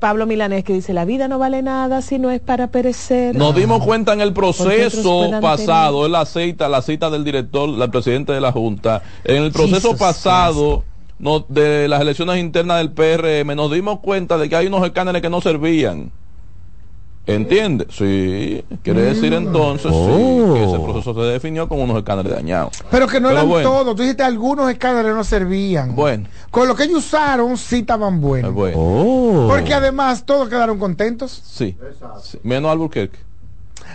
Pablo 0.00 0.26
Milanés 0.26 0.64
que 0.64 0.74
dice, 0.74 0.92
la 0.92 1.06
vida 1.06 1.28
no 1.28 1.38
vale 1.38 1.62
nada 1.62 2.02
si 2.02 2.18
no 2.18 2.30
es 2.30 2.40
para 2.40 2.66
perecer. 2.66 3.34
Nos 3.34 3.54
dimos 3.54 3.82
cuenta 3.82 4.12
en 4.12 4.20
el 4.20 4.34
proceso 4.34 5.30
pasado, 5.40 6.04
en 6.04 6.12
la 6.12 6.26
cita, 6.26 6.68
la 6.68 6.82
cita 6.82 7.08
del 7.08 7.24
director, 7.24 7.66
la 7.70 7.88
presidente 7.90 8.32
de 8.32 8.40
la 8.42 8.52
Junta, 8.52 9.02
en 9.24 9.44
el 9.44 9.50
proceso 9.50 9.96
pasado 9.96 10.84
de 11.48 11.88
las 11.88 12.02
elecciones 12.02 12.38
internas 12.38 12.78
del 12.78 12.92
PRM, 12.92 13.56
nos 13.56 13.72
dimos 13.72 14.00
cuenta 14.00 14.36
de 14.36 14.50
que 14.50 14.56
hay 14.56 14.66
unos 14.66 14.84
escáneres 14.84 15.22
que 15.22 15.30
no 15.30 15.40
servían. 15.40 16.12
¿Entiende? 17.28 17.86
Sí, 17.90 18.64
quiere 18.82 19.02
decir 19.02 19.32
mm. 19.32 19.36
entonces 19.36 19.92
que 19.92 20.64
ese 20.64 20.76
oh. 20.76 20.84
proceso 20.84 21.14
se 21.14 21.20
definió 21.20 21.68
con 21.68 21.78
unos 21.78 21.98
escáneres 21.98 22.32
dañados. 22.32 22.82
Pero 22.90 23.06
que 23.06 23.20
no 23.20 23.30
eran 23.30 23.46
todos, 23.46 23.94
tú 23.94 24.02
dijiste 24.02 24.22
algunos 24.22 24.70
escáneres 24.70 25.14
no 25.14 25.22
servían. 25.22 25.94
Bueno. 25.94 26.26
Con 26.50 26.66
lo 26.66 26.74
que 26.74 26.84
ellos 26.84 27.04
usaron 27.04 27.58
sí 27.58 27.80
estaban 27.80 28.22
buenos. 28.22 28.54
Oh. 28.74 29.46
Porque 29.46 29.74
además 29.74 30.24
todos 30.24 30.48
quedaron 30.48 30.78
contentos. 30.78 31.42
Sí. 31.44 31.76
sí. 32.22 32.38
Menos 32.42 32.72
Albuquerque. 32.72 33.27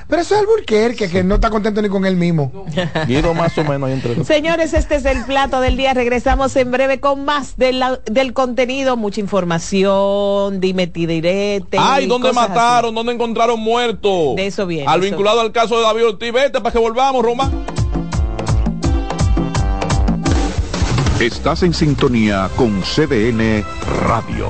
Pero 0.07 0.21
eso 0.21 0.35
es 0.35 0.41
Alburquerque, 0.41 1.09
que 1.09 1.23
no 1.23 1.35
está 1.35 1.49
contento 1.49 1.81
ni 1.81 1.89
con 1.89 2.05
él 2.05 2.15
mismo. 2.15 2.65
Guido 3.07 3.33
más 3.33 3.57
o 3.57 3.63
menos 3.63 3.89
entre 3.89 4.23
Señores, 4.25 4.73
este 4.73 4.95
es 4.95 5.05
el 5.05 5.23
plato 5.25 5.59
del 5.59 5.77
día. 5.77 5.93
Regresamos 5.93 6.55
en 6.55 6.71
breve 6.71 6.99
con 6.99 7.25
más 7.25 7.55
del 7.57 8.33
contenido, 8.33 8.97
mucha 8.97 9.21
información, 9.21 10.59
dime 10.59 10.87
direte. 10.87 11.77
Ay, 11.79 12.07
¿dónde 12.07 12.33
mataron? 12.33 12.93
¿Dónde 12.93 13.13
encontraron 13.13 13.59
muertos? 13.59 14.35
De 14.35 14.47
eso 14.47 14.65
viene. 14.65 14.87
Al 14.87 15.01
vinculado 15.01 15.41
al 15.41 15.51
caso 15.51 15.77
de 15.77 15.83
David 15.83 16.07
Ortiz. 16.07 16.33
Vete 16.33 16.59
para 16.61 16.71
que 16.71 16.79
volvamos, 16.79 17.23
Roma. 17.23 17.51
Estás 21.19 21.63
en 21.63 21.73
sintonía 21.73 22.49
con 22.55 22.81
CDN 22.81 23.63
Radio. 24.07 24.49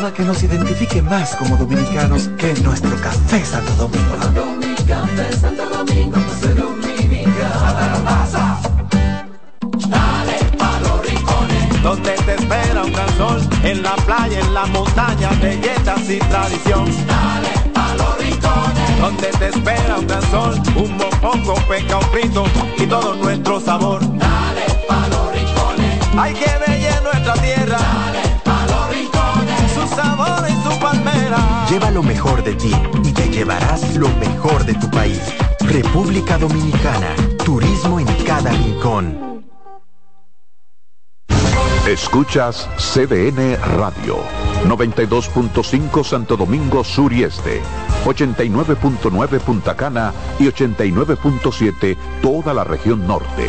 nada 0.00 0.14
que 0.14 0.22
nos 0.22 0.42
identifique 0.42 1.02
más 1.02 1.36
como 1.36 1.56
dominicanos 1.58 2.30
que 2.38 2.54
nuestro 2.62 2.96
café 3.02 3.44
Santo 3.44 3.70
Domingo. 3.74 4.16
Dale 9.88 10.38
pa 10.56 10.80
los 10.80 11.06
rincones, 11.06 11.82
donde 11.82 12.12
te 12.12 12.34
espera 12.34 12.82
un 12.82 12.92
gran 12.92 13.16
sol, 13.18 13.40
en 13.62 13.82
la 13.82 13.94
playa, 13.96 14.40
en 14.40 14.54
la 14.54 14.64
montaña, 14.66 15.28
belletas 15.42 16.08
y 16.08 16.18
tradición. 16.18 16.86
Dale 17.06 17.52
pa 17.74 17.94
los 17.96 18.18
rincones, 18.18 19.00
donde 19.00 19.26
te 19.38 19.48
espera 19.48 19.98
un 19.98 20.06
gran 20.06 20.30
sol, 20.30 20.62
un 20.76 20.96
mopongo, 20.96 21.54
peca, 21.68 21.98
un 21.98 22.04
frito 22.10 22.44
y 22.78 22.86
todo 22.86 23.16
nuestro 23.16 23.60
sabor. 23.60 24.00
Dale 24.00 24.64
pa 24.88 25.08
los 25.08 25.32
rincones, 25.34 26.00
hay 26.16 26.32
que 26.32 26.50
ver 26.66 27.02
nuestra 27.02 27.34
tierra. 27.34 27.99
Lleva 31.70 31.92
lo 31.92 32.02
mejor 32.02 32.42
de 32.42 32.56
ti 32.56 32.72
y 33.04 33.12
te 33.12 33.28
llevarás 33.28 33.94
lo 33.94 34.08
mejor 34.16 34.64
de 34.64 34.74
tu 34.74 34.90
país. 34.90 35.22
República 35.60 36.36
Dominicana, 36.36 37.14
turismo 37.44 38.00
en 38.00 38.06
cada 38.26 38.50
rincón. 38.50 39.44
Escuchas 41.86 42.68
CDN 42.76 43.56
Radio, 43.78 44.18
92.5 44.66 46.02
Santo 46.02 46.36
Domingo 46.36 46.82
Sur 46.82 47.12
y 47.12 47.22
Este, 47.22 47.62
89.9 48.04 49.38
Punta 49.38 49.76
Cana 49.76 50.12
y 50.40 50.48
89.7 50.48 51.96
toda 52.20 52.52
la 52.52 52.64
región 52.64 53.06
norte. 53.06 53.48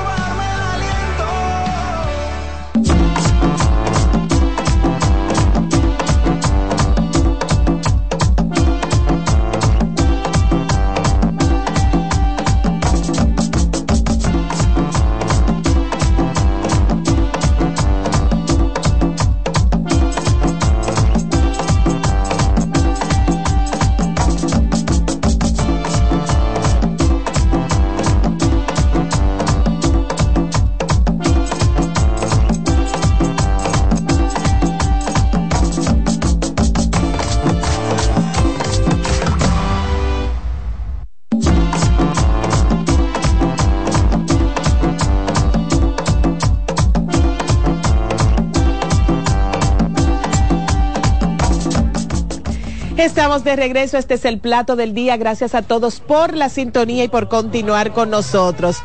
Estamos 53.01 53.43
de 53.43 53.55
regreso, 53.55 53.97
este 53.97 54.13
es 54.13 54.25
el 54.25 54.39
plato 54.39 54.75
del 54.75 54.93
día. 54.93 55.17
Gracias 55.17 55.55
a 55.55 55.63
todos 55.63 55.99
por 55.99 56.37
la 56.37 56.49
sintonía 56.49 57.03
y 57.03 57.07
por 57.07 57.29
continuar 57.29 57.93
con 57.93 58.11
nosotros. 58.11 58.77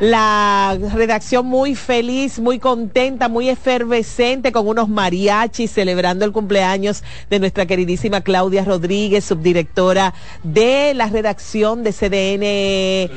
La 0.00 0.76
redacción 0.92 1.46
muy 1.46 1.76
feliz, 1.76 2.40
muy 2.40 2.58
contenta, 2.58 3.28
muy 3.28 3.48
efervescente 3.48 4.50
con 4.50 4.66
unos 4.66 4.88
mariachis 4.88 5.70
celebrando 5.70 6.24
el 6.24 6.32
cumpleaños 6.32 7.04
de 7.30 7.38
nuestra 7.38 7.64
queridísima 7.64 8.22
Claudia 8.22 8.64
Rodríguez, 8.64 9.24
subdirectora 9.24 10.14
de 10.42 10.92
la 10.94 11.06
redacción 11.06 11.84
de 11.84 11.92
CDN 11.92 12.42
eh, 12.42 13.10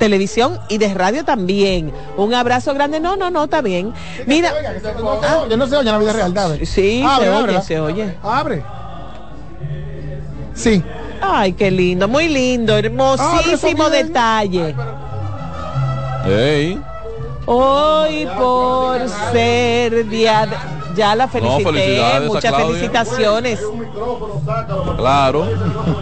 Televisión 0.00 0.58
y 0.68 0.78
de 0.78 0.92
radio 0.94 1.24
también. 1.24 1.92
Un 2.16 2.34
abrazo 2.34 2.74
grande. 2.74 2.98
No, 2.98 3.14
no, 3.16 3.30
no, 3.30 3.44
está 3.44 3.62
bien. 3.62 3.94
Mira. 4.26 4.52
yo 5.48 5.56
no 5.56 5.66
se 5.68 5.76
oye 5.76 5.88
en 5.88 5.94
la 5.94 5.98
vida 5.98 6.12
real, 6.12 6.58
Sí, 6.66 7.04
se 7.20 7.30
oye, 7.30 7.62
se 7.62 7.78
oye. 7.78 8.16
Abre. 8.20 8.81
Sí. 10.54 10.82
Ay, 11.20 11.52
qué 11.52 11.70
lindo, 11.70 12.08
muy 12.08 12.28
lindo, 12.28 12.76
hermosísimo 12.76 13.88
detalle. 13.90 14.74
Hoy 17.46 18.28
por 18.38 19.08
ser 19.32 20.08
día 20.08 20.46
de 20.46 20.81
ya 20.94 21.14
la 21.14 21.28
felicité, 21.28 22.20
muchas 22.26 22.54
felicitaciones. 22.54 23.60
Claro. 24.96 25.46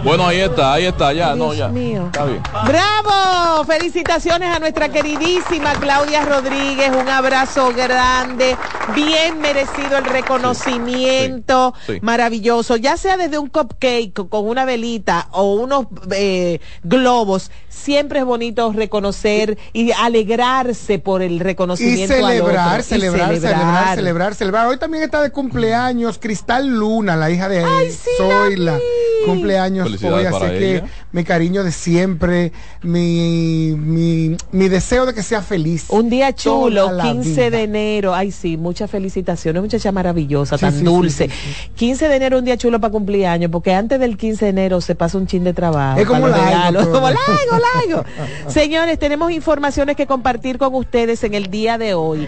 Bueno, 0.04 0.26
ahí 0.26 0.40
está, 0.40 0.74
ahí 0.74 0.86
está, 0.86 1.12
ya, 1.12 1.34
no, 1.34 1.54
ya. 1.54 1.68
Está 1.68 2.24
bien. 2.24 2.42
Bravo, 2.66 3.64
felicitaciones 3.64 4.54
a 4.54 4.58
nuestra 4.58 4.88
queridísima 4.88 5.72
Claudia 5.74 6.24
Rodríguez, 6.24 6.90
un 6.90 7.08
abrazo 7.08 7.72
grande, 7.74 8.56
bien 8.94 9.40
merecido 9.40 9.98
el 9.98 10.04
reconocimiento, 10.04 11.74
maravilloso, 12.02 12.76
ya 12.76 12.96
sea 12.96 13.16
desde 13.16 13.38
un 13.38 13.48
cupcake 13.48 14.28
con 14.28 14.48
una 14.48 14.64
velita 14.64 15.28
o 15.32 15.54
unos 15.54 15.86
eh, 16.12 16.60
globos, 16.82 17.50
siempre 17.68 18.20
es 18.20 18.24
bonito 18.24 18.72
reconocer 18.72 19.58
y 19.72 19.92
alegrarse 19.92 20.98
por 20.98 21.22
el 21.22 21.40
reconocimiento. 21.40 22.14
Y 22.14 22.20
celebrar, 22.20 22.82
celebrar, 22.82 23.28
celebrar, 23.34 23.96
celebrar, 23.96 24.34
celebrar 24.34 24.66
también 24.80 25.04
está 25.04 25.22
de 25.22 25.30
cumpleaños 25.30 26.18
Cristal 26.18 26.66
Luna, 26.66 27.14
la 27.14 27.30
hija 27.30 27.48
de 27.48 27.64
Ay, 27.64 28.56
la 28.56 28.78
Cumpleaños 29.24 30.02
hoy, 30.02 30.24
así 30.24 30.46
que 30.46 30.82
mi 31.12 31.24
cariño 31.24 31.62
de 31.62 31.72
siempre, 31.72 32.52
mi, 32.82 33.74
mi, 33.76 34.36
mi, 34.50 34.68
deseo 34.68 35.04
de 35.04 35.12
que 35.12 35.22
sea 35.22 35.42
feliz. 35.42 35.86
Un 35.90 36.08
día 36.08 36.34
chulo, 36.34 36.96
15 36.96 37.50
de 37.50 37.62
enero. 37.62 38.14
Ay, 38.14 38.32
sí, 38.32 38.56
muchas 38.56 38.90
felicitaciones, 38.90 39.60
muchacha 39.62 39.92
maravillosa, 39.92 40.56
tan 40.56 40.82
dulce. 40.82 41.28
15 41.74 42.08
de 42.08 42.16
enero, 42.16 42.38
un 42.38 42.44
día 42.44 42.56
chulo 42.56 42.80
para 42.80 42.92
cumpleaños, 42.92 43.50
porque 43.50 43.74
antes 43.74 44.00
del 44.00 44.16
15 44.16 44.46
de 44.46 44.50
enero 44.50 44.80
se 44.80 44.94
pasa 44.94 45.18
un 45.18 45.26
chin 45.26 45.44
de 45.44 45.52
trabajo. 45.52 46.00
Es 46.00 46.06
como 46.06 46.26
largo, 46.26 46.90
como 46.90 47.10
largo, 47.10 47.58
largo. 47.86 48.04
Señores, 48.48 48.98
tenemos 48.98 49.30
informaciones 49.32 49.96
que 49.96 50.06
compartir 50.06 50.56
con 50.56 50.74
ustedes 50.74 51.22
en 51.24 51.34
el 51.34 51.50
día 51.50 51.76
de 51.76 51.94
hoy. 51.94 52.26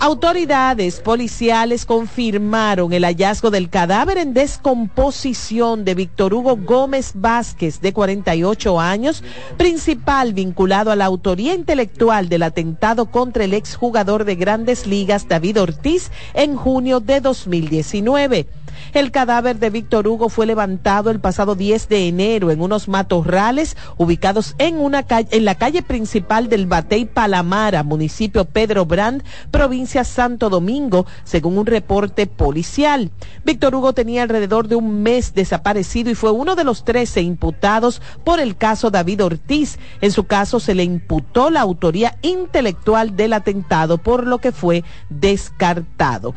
Autoridades 0.00 1.00
policiales 1.00 1.86
confirmaron 1.94 2.92
el 2.92 3.04
hallazgo 3.04 3.52
del 3.52 3.70
cadáver 3.70 4.18
en 4.18 4.34
descomposición 4.34 5.84
de 5.84 5.94
Víctor 5.94 6.34
Hugo 6.34 6.56
Gómez 6.56 7.12
Vázquez, 7.14 7.80
de 7.80 7.92
48 7.92 8.80
años, 8.80 9.22
principal 9.56 10.32
vinculado 10.32 10.90
a 10.90 10.96
la 10.96 11.04
autoría 11.04 11.54
intelectual 11.54 12.28
del 12.28 12.42
atentado 12.42 13.12
contra 13.12 13.44
el 13.44 13.54
exjugador 13.54 14.24
de 14.24 14.34
grandes 14.34 14.88
ligas 14.88 15.28
David 15.28 15.60
Ortiz 15.60 16.10
en 16.34 16.56
junio 16.56 16.98
de 16.98 17.20
2019. 17.20 18.48
El 18.92 19.10
cadáver 19.10 19.58
de 19.58 19.70
Víctor 19.70 20.06
Hugo 20.06 20.28
fue 20.28 20.46
levantado 20.46 21.10
el 21.10 21.20
pasado 21.20 21.54
10 21.54 21.88
de 21.88 22.08
enero 22.08 22.50
en 22.50 22.60
unos 22.60 22.88
matorrales 22.88 23.76
ubicados 23.96 24.54
en, 24.58 24.78
una 24.78 25.02
calle, 25.04 25.28
en 25.30 25.44
la 25.44 25.54
calle 25.56 25.82
principal 25.82 26.48
del 26.48 26.66
Batey 26.66 27.04
Palamara, 27.04 27.82
municipio 27.82 28.44
Pedro 28.44 28.86
Brand, 28.86 29.22
provincia 29.50 30.04
Santo 30.04 30.50
Domingo, 30.50 31.06
según 31.24 31.58
un 31.58 31.66
reporte 31.66 32.26
policial. 32.26 33.10
Víctor 33.44 33.74
Hugo 33.74 33.92
tenía 33.92 34.22
alrededor 34.22 34.68
de 34.68 34.76
un 34.76 35.02
mes 35.02 35.34
desaparecido 35.34 36.10
y 36.10 36.14
fue 36.14 36.30
uno 36.30 36.54
de 36.54 36.64
los 36.64 36.84
13 36.84 37.22
imputados 37.22 38.00
por 38.24 38.40
el 38.40 38.56
caso 38.56 38.90
David 38.90 39.24
Ortiz. 39.24 39.78
En 40.00 40.12
su 40.12 40.24
caso 40.24 40.60
se 40.60 40.74
le 40.74 40.84
imputó 40.84 41.50
la 41.50 41.60
autoría 41.60 42.18
intelectual 42.22 43.16
del 43.16 43.32
atentado, 43.32 43.98
por 43.98 44.26
lo 44.26 44.38
que 44.38 44.52
fue 44.52 44.84
descartado. 45.08 46.34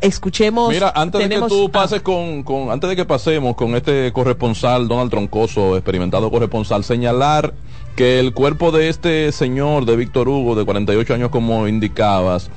Escuchemos. 0.00 0.70
Mira, 0.70 0.92
antes 0.94 1.20
de 1.20 1.28
que 1.28 1.40
tú 1.46 1.68
con, 2.02 2.70
antes 2.70 2.88
de 2.88 2.96
que 2.96 3.04
pasemos 3.04 3.56
con 3.56 3.74
este 3.74 4.10
corresponsal, 4.12 4.88
Donald 4.88 5.10
Troncoso, 5.10 5.76
experimentado 5.76 6.30
corresponsal, 6.30 6.82
señalar 6.82 7.52
que 7.94 8.20
el 8.20 8.32
cuerpo 8.32 8.72
de 8.72 8.88
este 8.88 9.30
señor, 9.32 9.84
de 9.84 9.96
Víctor 9.96 10.28
Hugo, 10.28 10.54
de 10.54 10.64
48 10.64 11.14
años 11.14 11.28
como 11.28 11.68
indicabas, 11.68 12.50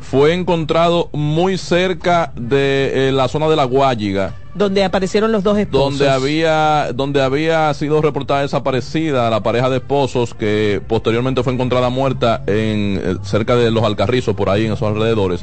fue 0.00 0.32
encontrado 0.32 1.10
muy 1.12 1.58
cerca 1.58 2.32
de 2.34 3.08
eh, 3.08 3.12
la 3.12 3.28
zona 3.28 3.48
de 3.48 3.56
la 3.56 3.64
Guayiga. 3.64 4.34
Donde 4.54 4.82
aparecieron 4.82 5.30
los 5.30 5.44
dos 5.44 5.58
esposos. 5.58 5.98
Donde 5.98 6.10
había, 6.10 6.92
donde 6.94 7.22
había 7.22 7.72
sido 7.74 8.00
reportada 8.00 8.40
desaparecida 8.40 9.28
la 9.30 9.42
pareja 9.42 9.68
de 9.68 9.76
esposos 9.76 10.34
que 10.34 10.80
posteriormente 10.88 11.42
fue 11.42 11.52
encontrada 11.52 11.90
muerta 11.90 12.42
en 12.46 13.00
eh, 13.04 13.16
cerca 13.22 13.56
de 13.56 13.70
los 13.70 13.84
Alcarrizos, 13.84 14.34
por 14.34 14.48
ahí 14.48 14.64
en 14.64 14.72
esos 14.72 14.88
alrededores. 14.88 15.42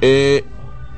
Eh, 0.00 0.44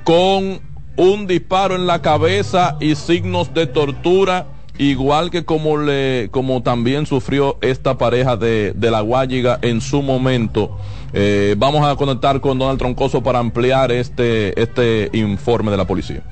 con 0.05 0.72
un 0.97 1.27
disparo 1.27 1.75
en 1.75 1.87
la 1.87 2.03
cabeza 2.03 2.77
y 2.81 2.95
signos 2.95 3.55
de 3.55 3.67
tortura 3.67 4.47
igual 4.79 5.31
que 5.31 5.45
como 5.45 5.77
le 5.79 6.29
como 6.31 6.63
también 6.63 7.07
sufrió 7.07 7.59
esta 7.61 7.99
pareja 7.99 8.37
de, 8.37 8.73
de 8.75 8.91
la 8.91 9.01
Guayiga 9.01 9.59
en 9.63 9.81
su 9.81 10.03
momento. 10.03 10.77
Eh, 11.13 11.55
vamos 11.59 11.87
a 11.87 11.95
conectar 11.97 12.41
con 12.41 12.59
Donald 12.59 12.79
Troncoso 12.79 13.23
para 13.23 13.39
ampliar 13.39 13.93
este, 13.93 14.61
este 14.61 15.11
informe 15.13 15.71
de 15.71 15.77
la 15.77 15.87
policía. 15.87 16.23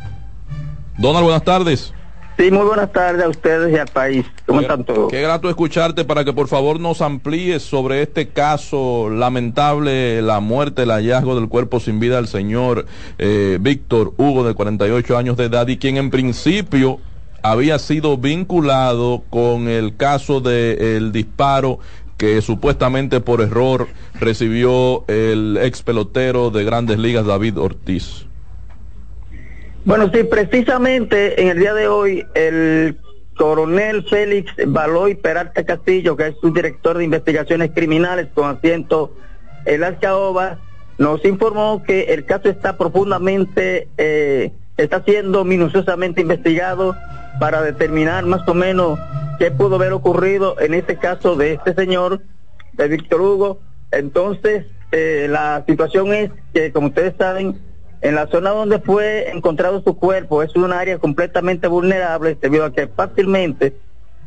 Donald, 0.97 1.25
buenas 1.25 1.45
tardes. 1.45 1.93
Sí, 2.40 2.50
muy 2.50 2.64
buenas 2.64 2.90
tardes 2.90 3.23
a 3.23 3.28
ustedes 3.28 3.70
y 3.70 3.76
al 3.76 3.88
país. 3.88 4.25
¿Cómo 4.47 4.62
están 4.62 4.82
todos? 4.82 5.11
Qué 5.11 5.20
grato 5.20 5.50
escucharte 5.50 6.06
para 6.06 6.25
que 6.25 6.32
por 6.32 6.49
favor 6.49 6.80
nos 6.80 7.02
amplíes 7.02 7.62
sobre 7.62 8.00
este 8.00 8.30
caso 8.30 9.11
lamentable, 9.11 10.23
la 10.23 10.40
muerte, 10.40 10.85
el 10.85 10.90
hallazgo 10.90 11.35
del 11.35 11.50
cuerpo 11.50 11.80
sin 11.80 12.00
vida 12.00 12.16
del 12.16 12.28
señor 12.28 12.87
eh, 13.18 13.59
Víctor 13.61 14.14
Hugo, 14.16 14.42
de 14.42 14.54
48 14.54 15.18
años 15.18 15.37
de 15.37 15.44
edad, 15.44 15.68
y 15.68 15.76
quien 15.76 15.99
en 15.99 16.09
principio 16.09 16.99
había 17.42 17.78
sido 17.78 18.16
vinculado 18.16 19.23
con 19.28 19.68
el 19.68 19.99
caso 19.99 20.40
del 20.40 21.12
disparo 21.12 21.78
que 22.16 22.40
supuestamente 22.40 23.20
por 23.20 23.42
error 23.42 23.87
recibió 24.14 25.04
el 25.09 25.59
ex 25.61 25.82
pelotero 25.82 26.49
de 26.49 26.64
grandes 26.64 26.99
ligas 26.99 27.26
David 27.26 27.59
Ortiz. 27.59 28.29
Bueno, 29.90 30.09
sí, 30.14 30.23
precisamente 30.23 31.42
en 31.42 31.49
el 31.49 31.59
día 31.59 31.75
de 31.75 31.88
hoy 31.88 32.25
el 32.35 32.97
coronel 33.37 34.04
Félix 34.04 34.52
Baloy 34.64 35.16
Peralta 35.16 35.64
Castillo, 35.64 36.16
que 36.16 36.28
es 36.28 36.37
su 36.40 36.52
director 36.52 36.97
de 36.97 37.02
investigaciones 37.02 37.73
criminales 37.75 38.28
con 38.32 38.56
asiento 38.56 39.16
en 39.64 39.80
Las 39.80 39.99
Caobas, 39.99 40.59
nos 40.99 41.25
informó 41.25 41.82
que 41.82 42.02
el 42.14 42.25
caso 42.25 42.50
está 42.50 42.78
profundamente, 42.78 43.88
eh, 43.99 44.52
está 44.76 45.02
siendo 45.02 45.44
minuciosamente 45.44 46.20
investigado 46.20 46.94
para 47.40 47.61
determinar 47.61 48.25
más 48.26 48.47
o 48.47 48.54
menos 48.54 48.97
qué 49.40 49.50
pudo 49.50 49.75
haber 49.75 49.92
ocurrido 49.92 50.54
en 50.61 50.75
este 50.75 50.99
caso 50.99 51.35
de 51.35 51.54
este 51.54 51.75
señor, 51.75 52.20
de 52.75 52.87
Víctor 52.87 53.23
Hugo. 53.23 53.61
Entonces, 53.90 54.66
eh, 54.92 55.26
la 55.28 55.64
situación 55.66 56.14
es 56.14 56.30
que, 56.54 56.70
como 56.70 56.87
ustedes 56.87 57.14
saben, 57.18 57.70
en 58.02 58.14
la 58.14 58.26
zona 58.28 58.50
donde 58.50 58.80
fue 58.80 59.30
encontrado 59.30 59.83
su 59.83 59.97
cuerpo 59.97 60.42
es 60.42 60.54
un 60.57 60.73
área 60.73 60.99
completamente 60.99 61.69
vulnerable 61.69 62.37
debido 62.40 62.64
a 62.64 62.73
que 62.73 62.87
fácilmente 62.88 63.76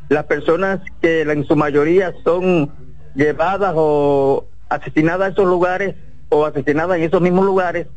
las 0.10 0.25
personas 0.25 0.80
que 1.01 1.22
en 1.22 1.44
su 1.46 1.56
mayoría 1.56 2.13
son 2.24 2.72
llevadas 3.15 3.74
o 3.75 4.46
asesinadas 4.70 5.30
a 5.30 5.32
esos 5.32 5.46
lugares 5.46 5.96
o 6.30 6.46
asesinadas 6.46 6.98
en 6.98 7.03
esos 7.03 7.22
mismos 7.22 7.46
lugares, 7.46 7.88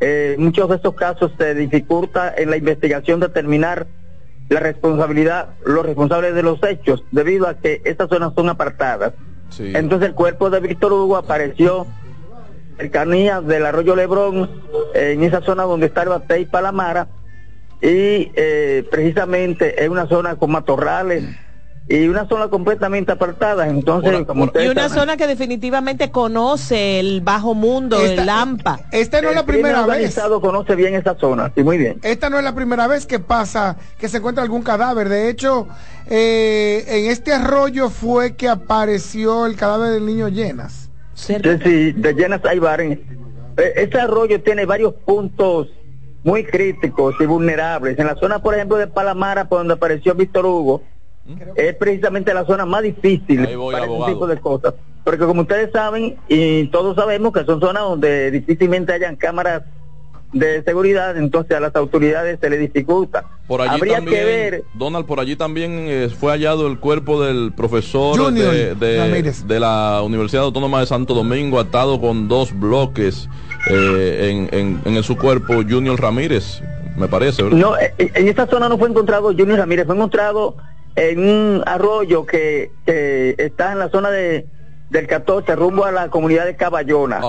eh, 0.00 0.36
muchos 0.38 0.68
de 0.68 0.76
estos 0.76 0.94
casos 0.94 1.32
se 1.38 1.54
dificulta 1.54 2.34
en 2.36 2.50
la 2.50 2.56
investigación 2.56 3.20
determinar 3.20 3.86
la 4.48 4.60
responsabilidad, 4.60 5.50
los 5.64 5.84
responsables 5.84 6.34
de 6.34 6.42
los 6.42 6.62
hechos, 6.62 7.04
debido 7.10 7.46
a 7.46 7.54
que 7.54 7.80
estas 7.84 8.08
zonas 8.08 8.32
son 8.34 8.48
apartadas. 8.48 9.12
Entonces 9.58 10.08
el 10.08 10.14
cuerpo 10.14 10.48
de 10.48 10.60
Víctor 10.60 10.92
Hugo 10.92 11.16
apareció 11.16 11.86
cercanía 12.76 13.40
del 13.40 13.66
arroyo 13.66 13.96
Lebrón, 13.96 14.50
en 14.94 15.22
esa 15.22 15.40
zona 15.42 15.64
donde 15.64 15.86
está 15.86 16.02
el 16.02 16.10
Batey 16.10 16.46
Palamara, 16.46 17.08
y 17.80 18.30
eh, 18.36 18.86
precisamente 18.90 19.82
es 19.82 19.88
una 19.88 20.06
zona 20.06 20.36
con 20.36 20.52
matorrales 20.52 21.24
y 21.88 22.06
una 22.06 22.28
zona 22.28 22.48
completamente 22.48 23.12
apartada. 23.12 23.68
Entonces, 23.68 24.24
y 24.54 24.68
una 24.68 24.88
zona 24.88 25.16
que 25.16 25.26
definitivamente 25.26 26.10
conoce 26.10 27.00
el 27.00 27.20
bajo 27.22 27.54
mundo, 27.54 28.00
el 28.00 28.24
Lampa. 28.24 28.80
Esta 28.92 29.20
no 29.20 29.30
es 29.30 29.34
la 29.34 29.44
primera 29.44 29.84
vez. 29.84 30.18
conoce 30.40 30.76
bien 30.76 30.94
esa 30.94 31.16
zona, 31.16 31.50
sí, 31.54 31.62
muy 31.62 31.78
bien. 31.78 31.98
Esta 32.02 32.30
no 32.30 32.38
es 32.38 32.44
la 32.44 32.54
primera 32.54 32.86
vez 32.86 33.06
que 33.06 33.18
pasa, 33.18 33.76
que 33.98 34.08
se 34.08 34.18
encuentra 34.18 34.42
algún 34.44 34.62
cadáver. 34.62 35.08
De 35.08 35.28
hecho, 35.28 35.66
eh, 36.06 36.84
en 36.86 37.10
este 37.10 37.32
arroyo 37.32 37.90
fue 37.90 38.36
que 38.36 38.48
apareció 38.48 39.46
el 39.46 39.56
cadáver 39.56 39.90
del 39.90 40.06
niño 40.06 40.28
Llenas. 40.28 40.91
Sí, 41.22 41.36
sí, 41.64 41.92
de 41.92 42.14
Llenas 42.14 42.42
varios. 42.42 42.98
Eh, 43.56 43.72
este 43.76 44.00
arroyo 44.00 44.40
tiene 44.42 44.66
varios 44.66 44.94
puntos 44.94 45.68
muy 46.24 46.44
críticos 46.44 47.14
y 47.20 47.26
vulnerables. 47.26 47.98
En 47.98 48.06
la 48.06 48.16
zona, 48.16 48.40
por 48.40 48.54
ejemplo, 48.54 48.76
de 48.76 48.88
Palamara, 48.88 49.48
por 49.48 49.58
donde 49.58 49.74
apareció 49.74 50.14
Víctor 50.14 50.46
Hugo, 50.46 50.82
es 51.54 51.74
precisamente 51.76 52.34
la 52.34 52.44
zona 52.44 52.66
más 52.66 52.82
difícil 52.82 53.48
para 53.70 53.86
ese 53.86 54.04
tipo 54.06 54.26
de 54.26 54.38
cosas. 54.38 54.74
Porque 55.04 55.24
como 55.24 55.42
ustedes 55.42 55.70
saben, 55.72 56.16
y 56.28 56.66
todos 56.68 56.96
sabemos 56.96 57.32
que 57.32 57.44
son 57.44 57.60
zonas 57.60 57.84
donde 57.84 58.30
difícilmente 58.30 58.92
hayan 58.92 59.16
cámaras 59.16 59.62
de 60.32 60.62
seguridad, 60.62 61.16
entonces 61.16 61.56
a 61.56 61.60
las 61.60 61.76
autoridades 61.76 62.38
se 62.40 62.48
les 62.48 62.58
dificulta. 62.58 63.24
Por 63.46 63.60
allí 63.60 63.74
Habría 63.74 63.96
también, 63.96 64.18
que 64.18 64.24
ver. 64.24 64.64
Donald, 64.74 65.04
por 65.04 65.20
allí 65.20 65.36
también 65.36 65.86
eh, 65.88 66.08
fue 66.08 66.32
hallado 66.32 66.66
el 66.66 66.78
cuerpo 66.78 67.22
del 67.22 67.52
profesor 67.52 68.32
de, 68.32 68.74
de, 68.74 69.60
la 69.60 70.00
Universidad 70.02 70.44
Autónoma 70.44 70.80
de 70.80 70.86
Santo 70.86 71.12
Domingo, 71.14 71.60
atado 71.60 72.00
con 72.00 72.28
dos 72.28 72.58
bloques 72.58 73.28
eh, 73.70 74.48
en, 74.52 74.80
en, 74.84 75.02
su 75.02 75.16
cuerpo, 75.16 75.54
Junior 75.68 76.00
Ramírez, 76.00 76.62
me 76.96 77.08
parece. 77.08 77.42
No, 77.42 77.76
eh, 77.78 77.92
en 77.98 78.28
esta 78.28 78.46
zona 78.46 78.68
no 78.68 78.78
fue 78.78 78.88
encontrado 78.88 79.34
Junior 79.36 79.58
Ramírez, 79.58 79.84
fue 79.84 79.96
encontrado 79.96 80.56
en 80.96 81.18
un 81.18 81.62
arroyo 81.66 82.24
que, 82.24 82.70
está 82.86 83.72
en 83.72 83.78
la 83.78 83.90
zona 83.90 84.10
de, 84.10 84.46
del 84.88 85.06
14, 85.06 85.54
rumbo 85.56 85.84
a 85.84 85.92
la 85.92 86.08
comunidad 86.08 86.46
de 86.46 86.56
Caballona. 86.56 87.20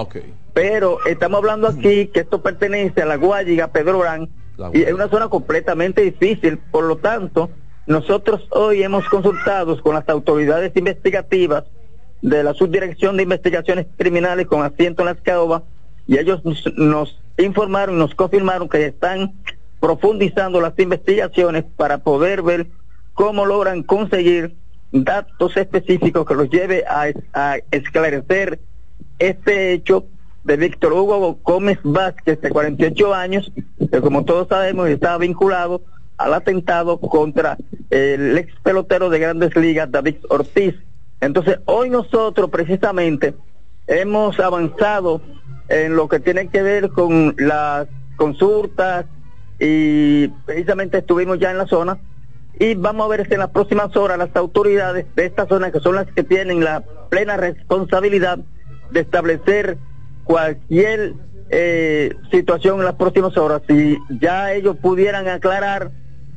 Pero 0.53 1.00
estamos 1.05 1.39
hablando 1.39 1.67
aquí 1.67 2.07
que 2.07 2.22
esto 2.22 2.41
pertenece 2.41 3.01
a 3.01 3.05
la 3.05 3.17
Guayiga, 3.17 3.69
Pedro 3.69 4.00
Brán, 4.00 4.29
y 4.74 4.83
es 4.83 4.93
una 4.93 5.10
zona 5.10 5.27
completamente 5.29 6.01
difícil. 6.01 6.60
Por 6.60 6.83
lo 6.83 6.98
tanto, 6.98 7.50
nosotros 7.88 8.48
hoy 8.51 8.83
hemos 8.83 9.07
consultado 9.10 9.81
con 9.81 9.95
las 9.95 10.07
autoridades 10.10 10.72
investigativas 10.75 11.63
de 12.22 12.43
la 12.43 12.53
Subdirección 12.53 13.17
de 13.17 13.24
Investigaciones 13.24 13.88
Criminales 13.98 14.48
con 14.48 14.63
asiento 14.63 15.01
en 15.01 15.07
las 15.07 15.22
caobas, 15.22 15.63
y 16.07 16.17
ellos 16.17 16.41
nos 16.75 17.19
informaron, 17.38 17.98
nos 17.98 18.13
confirmaron 18.13 18.69
que 18.69 18.86
están 18.86 19.33
profundizando 19.79 20.62
las 20.62 20.77
investigaciones 20.79 21.65
para 21.75 21.98
poder 21.98 22.41
ver 22.41 22.67
cómo 23.13 23.45
logran 23.45 23.83
conseguir 23.83 24.55
datos 24.93 25.57
específicos 25.57 26.25
que 26.25 26.36
los 26.36 26.50
lleve 26.50 26.86
a, 26.88 27.57
esclarecer 27.72 28.60
este 29.19 29.74
hecho 29.74 30.05
de 30.43 30.57
Víctor 30.57 30.93
Hugo 30.93 31.39
Gómez 31.43 31.79
Vázquez, 31.83 32.41
de 32.41 32.50
48 32.50 33.13
años, 33.13 33.51
que 33.91 34.01
como 34.01 34.25
todos 34.25 34.47
sabemos 34.47 34.89
estaba 34.89 35.17
vinculado 35.17 35.81
al 36.17 36.33
atentado 36.33 37.00
contra 37.00 37.57
el 37.89 38.38
ex 38.38 38.53
pelotero 38.62 39.09
de 39.09 39.19
grandes 39.19 39.55
ligas, 39.55 39.89
David 39.91 40.17
Ortiz. 40.29 40.75
Entonces, 41.21 41.59
hoy 41.65 41.89
nosotros 41.89 42.50
precisamente 42.50 43.33
hemos 43.88 44.39
avanzado 44.39 45.21
en 45.69 45.95
lo 45.95 46.07
que 46.07 46.19
tiene 46.19 46.50
que 46.50 46.62
ver 46.62 46.89
con 46.89 47.35
las 47.38 47.88
consultas 48.17 49.05
y 49.59 50.27
precisamente 50.45 51.00
estuvimos 51.00 51.39
ya 51.39 51.51
en 51.51 51.57
la 51.57 51.67
zona 51.67 51.97
y 52.59 52.75
vamos 52.75 53.05
a 53.05 53.09
ver 53.09 53.27
en 53.31 53.39
las 53.39 53.50
próximas 53.50 53.95
horas 53.95 54.17
las 54.17 54.35
autoridades 54.35 55.05
de 55.15 55.25
esta 55.25 55.47
zona, 55.47 55.71
que 55.71 55.79
son 55.79 55.95
las 55.95 56.07
que 56.07 56.23
tienen 56.23 56.63
la 56.63 56.83
plena 57.09 57.38
responsabilidad 57.38 58.39
de 58.91 59.00
establecer 59.00 59.77
cualquier 60.24 61.13
eh, 61.50 62.13
situación 62.32 62.80
en 62.80 62.86
las 62.86 62.96
próximas 62.96 63.38
horas, 63.38 63.62
si 63.68 63.98
ya 64.20 64.53
ellos 64.53 64.77
pudieran 64.82 65.27
aclarar 65.27 65.92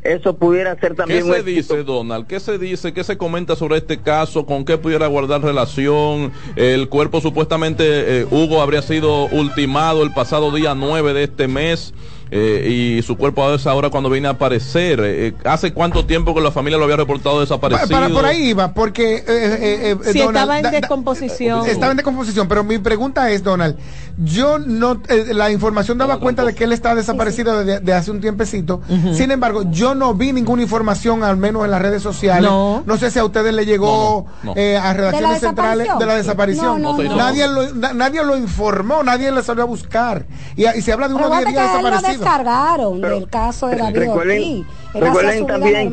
eso 0.06 0.36
pudiera 0.36 0.78
ser 0.78 0.94
también 0.94 1.24
¿Qué 1.24 1.32
se 1.32 1.42
dice, 1.42 1.82
Donald? 1.82 2.26
¿Qué 2.26 2.38
se 2.38 2.58
dice? 2.58 2.92
¿Qué 2.92 3.02
se 3.02 3.18
comenta 3.18 3.56
sobre 3.56 3.78
este 3.78 3.98
caso? 3.98 4.46
¿Con 4.46 4.64
qué 4.64 4.78
pudiera 4.78 5.06
guardar 5.08 5.42
relación? 5.42 6.32
El 6.54 6.88
cuerpo 6.88 7.20
supuestamente, 7.20 8.20
eh, 8.20 8.26
Hugo, 8.30 8.62
habría 8.62 8.82
sido 8.82 9.26
ultimado 9.26 10.02
el 10.02 10.12
pasado 10.12 10.52
día 10.52 10.74
9 10.74 11.12
de 11.12 11.24
este 11.24 11.48
mes. 11.48 11.92
Eh, 12.30 12.96
y 12.98 13.02
su 13.02 13.16
cuerpo 13.16 13.46
a 13.46 13.54
esa 13.54 13.72
hora 13.72 13.88
cuando 13.88 14.10
viene 14.10 14.26
a 14.26 14.32
aparecer. 14.32 15.00
Eh, 15.04 15.34
¿Hace 15.44 15.72
cuánto 15.72 16.06
tiempo 16.06 16.34
que 16.34 16.40
la 16.40 16.50
familia 16.50 16.76
lo 16.76 16.84
había 16.84 16.96
reportado 16.96 17.40
desaparecido? 17.40 17.88
Para, 17.88 18.08
por 18.08 18.24
ahí 18.24 18.48
iba, 18.48 18.74
porque... 18.74 19.22
Eh, 19.26 19.96
si 20.10 20.20
estaba 20.20 20.58
en 20.58 20.70
descomposición. 20.70 21.66
estaba 21.66 21.92
en 21.92 21.98
descomposición, 21.98 22.48
pero 22.48 22.64
mi 22.64 22.78
pregunta 22.78 23.30
es, 23.30 23.44
Donald, 23.44 23.76
yo 24.18 24.58
no... 24.58 25.00
la 25.08 25.52
información 25.52 25.98
daba 25.98 26.18
cuenta 26.18 26.44
de 26.44 26.54
que 26.54 26.64
él 26.64 26.72
estaba 26.72 26.96
desaparecido 26.96 27.64
de, 27.64 27.94
hace 27.94 28.10
un 28.10 28.20
tiempecito. 28.20 28.80
Sin 29.12 29.30
embargo, 29.30 29.62
yo 29.70 29.94
no 29.94 30.14
vi 30.14 30.32
ninguna 30.32 30.62
información, 30.62 31.22
al 31.22 31.36
menos 31.36 31.64
en 31.64 31.70
las 31.70 31.80
redes 31.80 32.02
sociales. 32.02 32.50
No, 32.50 32.96
sé 32.98 33.10
si 33.10 33.18
a 33.20 33.24
ustedes 33.24 33.54
le 33.54 33.66
llegó 33.66 34.26
a 34.42 34.92
redacciones 34.92 35.40
centrales 35.40 35.88
de 35.96 36.06
la 36.06 36.16
desaparición. 36.16 36.82
nadie, 37.16 37.46
lo, 37.46 37.72
nadie 37.94 38.24
lo 38.24 38.36
informó, 38.36 39.04
nadie 39.04 39.30
le 39.30 39.44
salió 39.44 39.62
a 39.62 39.66
buscar. 39.66 40.26
Y, 40.56 40.64
se 40.82 40.92
habla 40.92 41.08
de 41.08 41.14
unos 41.14 41.30
10 41.30 41.46
días 41.46 41.72
desaparecidos 41.72 42.15
descargaron 42.18 43.00
del 43.00 43.28
caso 43.28 43.68
de 43.68 43.76
David 43.76 43.98
recuerden, 43.98 44.66
Recuerden 44.94 45.46
también 45.46 45.92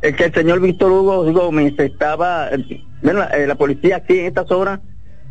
que 0.00 0.24
el 0.24 0.34
señor 0.34 0.60
Víctor 0.60 0.92
Hugo 0.92 1.30
Gómez 1.32 1.74
estaba, 1.78 2.48
bueno, 3.02 3.22
eh, 3.32 3.46
la 3.46 3.54
policía 3.54 3.96
aquí 3.96 4.18
en 4.18 4.26
estas 4.26 4.50
horas 4.50 4.80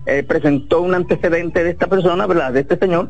eh, 0.06 0.24
presentó 0.24 0.82
un 0.82 0.94
antecedente 0.94 1.64
de 1.64 1.72
esta 1.72 1.88
persona, 1.88 2.28
¿verdad? 2.28 2.54
De 2.54 2.62
este 2.62 2.78
señor, 2.78 3.10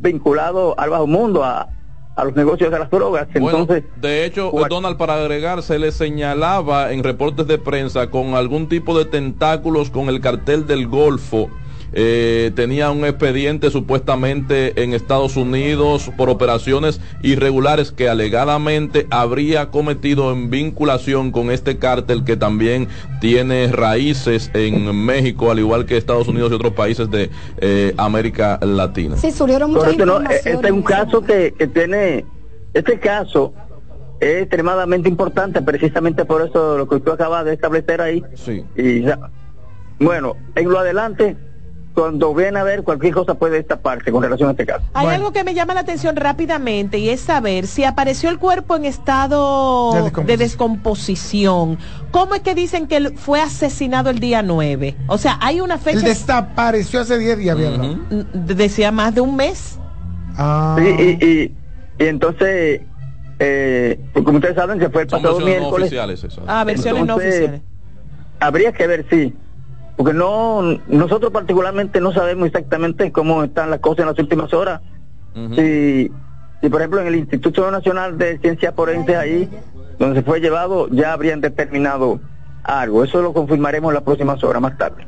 vinculado 0.00 0.78
al 0.78 0.90
bajo 0.90 1.06
mundo, 1.06 1.44
a, 1.44 1.68
a 2.14 2.24
los 2.24 2.34
negocios 2.34 2.70
de 2.70 2.78
las 2.78 2.90
drogas. 2.90 3.28
Entonces, 3.32 3.84
de 4.00 4.24
hecho, 4.24 4.52
Donald, 4.68 4.96
para 4.96 5.14
agregar, 5.14 5.62
se 5.62 5.78
le 5.78 5.92
señalaba 5.92 6.92
en 6.92 7.04
reportes 7.04 7.46
de 7.46 7.58
prensa 7.58 8.10
con 8.10 8.34
algún 8.34 8.68
tipo 8.68 8.98
de 8.98 9.04
tentáculos 9.04 9.90
con 9.90 10.08
el 10.08 10.20
cartel 10.20 10.66
del 10.66 10.88
Golfo 10.88 11.48
eh, 11.92 12.52
tenía 12.54 12.90
un 12.90 13.04
expediente 13.04 13.70
supuestamente 13.70 14.82
en 14.82 14.92
Estados 14.94 15.36
Unidos 15.36 16.10
por 16.16 16.28
operaciones 16.28 17.00
irregulares 17.22 17.92
que 17.92 18.08
alegadamente 18.08 19.06
habría 19.10 19.70
cometido 19.70 20.32
en 20.32 20.50
vinculación 20.50 21.30
con 21.30 21.50
este 21.50 21.78
cártel 21.78 22.24
que 22.24 22.36
también 22.36 22.88
tiene 23.20 23.68
raíces 23.68 24.50
en 24.54 25.04
México, 25.04 25.50
al 25.50 25.58
igual 25.58 25.86
que 25.86 25.96
Estados 25.96 26.28
Unidos 26.28 26.52
y 26.52 26.54
otros 26.54 26.74
países 26.74 27.10
de 27.10 27.30
eh, 27.58 27.94
América 27.96 28.58
Latina. 28.62 29.16
Sí, 29.16 29.30
surgieron 29.30 29.72
muchas 29.72 29.94
Este 30.44 30.66
es 30.66 30.70
un 30.70 30.82
caso 30.82 31.22
que, 31.22 31.54
que 31.58 31.66
tiene, 31.66 32.24
este 32.74 32.98
caso 32.98 33.54
es 34.20 34.42
extremadamente 34.42 35.08
importante, 35.08 35.62
precisamente 35.62 36.24
por 36.24 36.42
eso 36.42 36.76
lo 36.76 36.88
que 36.88 36.96
usted 36.96 37.12
acaba 37.12 37.44
de 37.44 37.54
establecer 37.54 38.00
ahí. 38.00 38.22
Sí. 38.34 38.64
Y 38.76 39.04
bueno, 40.04 40.36
en 40.54 40.68
lo 40.68 40.78
adelante 40.78 41.36
cuando 41.94 42.32
viene 42.34 42.58
a 42.58 42.62
ver 42.62 42.84
cualquier 42.84 43.12
cosa 43.12 43.34
puede 43.34 43.56
destaparse 43.56 44.12
con 44.12 44.22
relación 44.22 44.48
a 44.48 44.52
este 44.52 44.66
caso. 44.66 44.84
Hay 44.94 45.08
algo 45.08 45.32
que 45.32 45.42
me 45.44 45.54
llama 45.54 45.74
la 45.74 45.80
atención 45.80 46.16
rápidamente 46.16 46.98
y 46.98 47.08
es 47.08 47.20
saber 47.20 47.66
si 47.66 47.84
apareció 47.84 48.30
el 48.30 48.38
cuerpo 48.38 48.76
en 48.76 48.84
estado 48.84 50.10
de 50.24 50.36
descomposición. 50.36 51.78
¿Cómo 52.10 52.34
es 52.34 52.42
que 52.42 52.54
dicen 52.54 52.86
que 52.86 52.96
él 52.96 53.14
fue 53.16 53.40
asesinado 53.40 54.10
el 54.10 54.20
día 54.20 54.42
9? 54.42 54.96
O 55.08 55.18
sea, 55.18 55.38
hay 55.40 55.60
una 55.60 55.78
fecha... 55.78 55.98
Él 55.98 56.04
desapareció 56.04 57.00
hace 57.00 57.18
10 57.18 57.38
días, 57.38 57.56
Decía 58.32 58.92
más 58.92 59.14
de 59.14 59.20
un 59.20 59.36
mes. 59.36 59.78
Ah. 60.36 60.76
Sí, 60.78 61.18
y, 61.20 61.54
entonces, 61.98 62.82
eh, 63.40 64.00
pues 64.12 64.24
como 64.24 64.38
ustedes 64.38 64.54
saben 64.54 64.78
que 64.78 64.88
fue 64.88 65.02
el 65.02 65.08
pasado 65.08 65.40
miércoles. 65.40 65.92
Ah, 66.46 66.62
versiones 66.64 67.04
no 67.06 67.16
oficiales. 67.16 67.60
Habría 68.40 68.70
que 68.72 68.86
ver, 68.86 69.04
sí 69.10 69.34
porque 69.98 70.14
no 70.14 70.62
nosotros 70.86 71.32
particularmente 71.32 72.00
no 72.00 72.12
sabemos 72.12 72.46
exactamente 72.46 73.10
cómo 73.10 73.42
están 73.42 73.68
las 73.68 73.80
cosas 73.80 73.98
en 74.04 74.06
las 74.06 74.18
últimas 74.20 74.54
horas. 74.54 74.80
si, 75.56 76.12
si, 76.60 76.68
por 76.68 76.80
ejemplo 76.80 77.00
en 77.00 77.08
el 77.08 77.16
Instituto 77.16 77.68
Nacional 77.68 78.16
de 78.16 78.38
Ciencias 78.38 78.72
Forenses 78.76 79.16
ahí, 79.16 79.50
donde 79.98 80.20
se 80.20 80.24
fue 80.24 80.40
llevado, 80.40 80.86
ya 80.88 81.12
habrían 81.12 81.40
determinado 81.40 82.20
algo. 82.62 83.02
Eso 83.02 83.20
lo 83.22 83.32
confirmaremos 83.32 83.90
en 83.90 83.94
las 83.94 84.04
próximas 84.04 84.42
horas 84.44 84.62
más 84.62 84.78
tarde. 84.78 85.04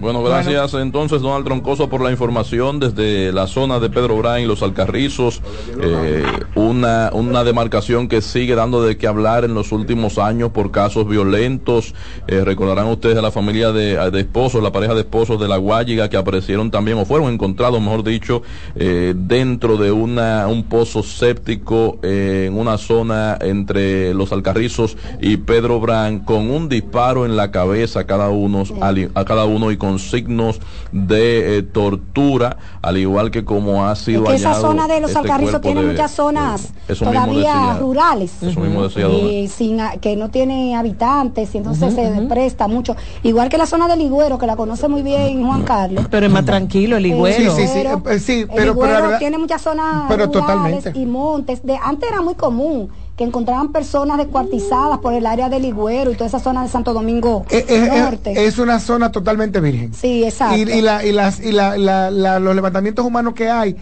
Bueno, 0.00 0.22
gracias 0.22 0.74
entonces 0.74 1.20
Donald 1.20 1.44
Troncoso 1.44 1.88
por 1.88 2.00
la 2.00 2.10
información 2.10 2.80
desde 2.80 3.32
la 3.32 3.46
zona 3.46 3.78
de 3.80 3.90
Pedro 3.90 4.16
Brain, 4.16 4.48
Los 4.48 4.62
Alcarrizos, 4.62 5.42
eh, 5.80 6.24
un 6.54 6.70
una, 6.70 7.10
una 7.12 7.44
demarcación 7.44 8.08
que 8.08 8.22
sigue 8.22 8.54
dando 8.54 8.82
de 8.82 8.96
qué 8.96 9.06
hablar 9.06 9.44
en 9.44 9.54
los 9.54 9.72
últimos 9.72 10.18
años 10.18 10.50
por 10.50 10.70
casos 10.70 11.06
violentos. 11.08 11.94
Eh, 12.26 12.44
recordarán 12.44 12.86
ustedes 12.86 13.18
a 13.18 13.22
la 13.22 13.30
familia 13.30 13.72
de, 13.72 14.10
de, 14.10 14.20
esposos, 14.20 14.62
la 14.62 14.72
pareja 14.72 14.94
de 14.94 15.00
esposos 15.00 15.40
de 15.40 15.48
la 15.48 15.56
Guayiga 15.56 16.08
que 16.08 16.16
aparecieron 16.16 16.70
también 16.70 16.98
o 16.98 17.04
fueron 17.04 17.32
encontrados, 17.32 17.80
mejor 17.80 18.04
dicho, 18.04 18.42
eh, 18.76 19.14
dentro 19.16 19.76
de 19.76 19.90
una, 19.90 20.46
un 20.48 20.64
pozo 20.64 21.02
séptico 21.02 21.98
eh, 22.02 22.46
en 22.46 22.58
una 22.58 22.78
zona 22.78 23.36
entre 23.40 24.14
los 24.14 24.32
Alcarrizos 24.32 24.96
y 25.20 25.36
Pedro 25.38 25.80
Brán 25.80 26.20
con 26.20 26.50
un 26.50 26.68
disparo 26.68 27.26
en 27.26 27.36
la 27.36 27.50
cabeza 27.50 28.00
a 28.00 28.06
cada 28.06 28.30
uno, 28.30 28.62
a 29.14 29.24
cada 29.24 29.44
uno 29.44 29.70
y 29.70 29.76
con 29.76 29.89
signos 29.98 30.60
de 30.92 31.58
eh, 31.58 31.62
tortura, 31.62 32.56
al 32.82 32.96
igual 32.96 33.30
que 33.30 33.44
como 33.44 33.86
ha 33.86 33.96
sido 33.96 34.24
es 34.24 34.30
que 34.30 34.36
esa 34.36 34.54
zona 34.54 34.86
de 34.88 35.00
los 35.00 35.10
este 35.10 35.20
Alcarrizos 35.20 35.60
tiene 35.60 35.82
muchas 35.82 36.10
zonas 36.10 36.72
todavía 36.98 37.76
rurales. 37.78 38.32
y 38.42 39.48
sin, 39.48 39.78
que 40.00 40.16
no 40.16 40.30
tiene 40.30 40.76
habitantes 40.76 41.54
y 41.54 41.58
entonces 41.58 41.94
se 41.94 42.10
presta 42.28 42.68
mucho. 42.68 42.96
Igual 43.22 43.48
que 43.48 43.58
la 43.58 43.66
zona 43.66 43.88
del 43.88 43.98
Ligüero 43.98 44.38
que 44.38 44.46
la 44.46 44.56
conoce 44.56 44.88
muy 44.88 45.02
bien 45.02 45.44
Juan 45.44 45.62
Carlos. 45.62 46.06
Pero 46.10 46.26
es 46.26 46.32
más 46.32 46.44
tranquilo 46.44 46.96
el 46.96 47.04
Ligüero. 47.04 47.54
Sí, 47.56 47.66
sí, 47.66 47.68
sí, 47.68 47.78
eh, 47.80 48.18
sí 48.18 48.46
pero, 48.54 48.72
el 48.72 48.78
Ligüero 48.78 49.18
tiene 49.18 49.38
muchas 49.38 49.62
zonas 49.62 50.04
pero 50.08 50.26
rurales 50.26 50.46
totalmente. 50.46 50.92
y 50.94 51.06
montes. 51.06 51.64
De 51.64 51.76
antes 51.76 52.10
era 52.10 52.20
muy 52.20 52.34
común 52.34 52.90
que 53.20 53.24
encontraban 53.24 53.70
personas 53.70 54.16
descuartizadas 54.16 55.00
por 55.00 55.12
el 55.12 55.26
área 55.26 55.50
del 55.50 55.60
Ligüero 55.60 56.10
y 56.10 56.14
toda 56.14 56.24
esa 56.24 56.38
zona 56.38 56.62
de 56.62 56.70
Santo 56.70 56.94
Domingo 56.94 57.44
eh, 57.50 57.66
eh, 57.68 58.00
Norte. 58.00 58.46
Es, 58.46 58.58
una 58.58 58.80
zona 58.80 59.12
totalmente 59.12 59.60
virgen. 59.60 59.92
Sí, 59.92 60.24
exacto. 60.24 60.56
Y, 60.56 60.62
y, 60.62 60.80
la, 60.80 61.04
y, 61.04 61.12
las, 61.12 61.38
y 61.38 61.52
la, 61.52 61.76
la, 61.76 62.40
los 62.40 62.54
levantamientos 62.54 63.04
humanos 63.04 63.34
que 63.34 63.50
hay 63.50 63.76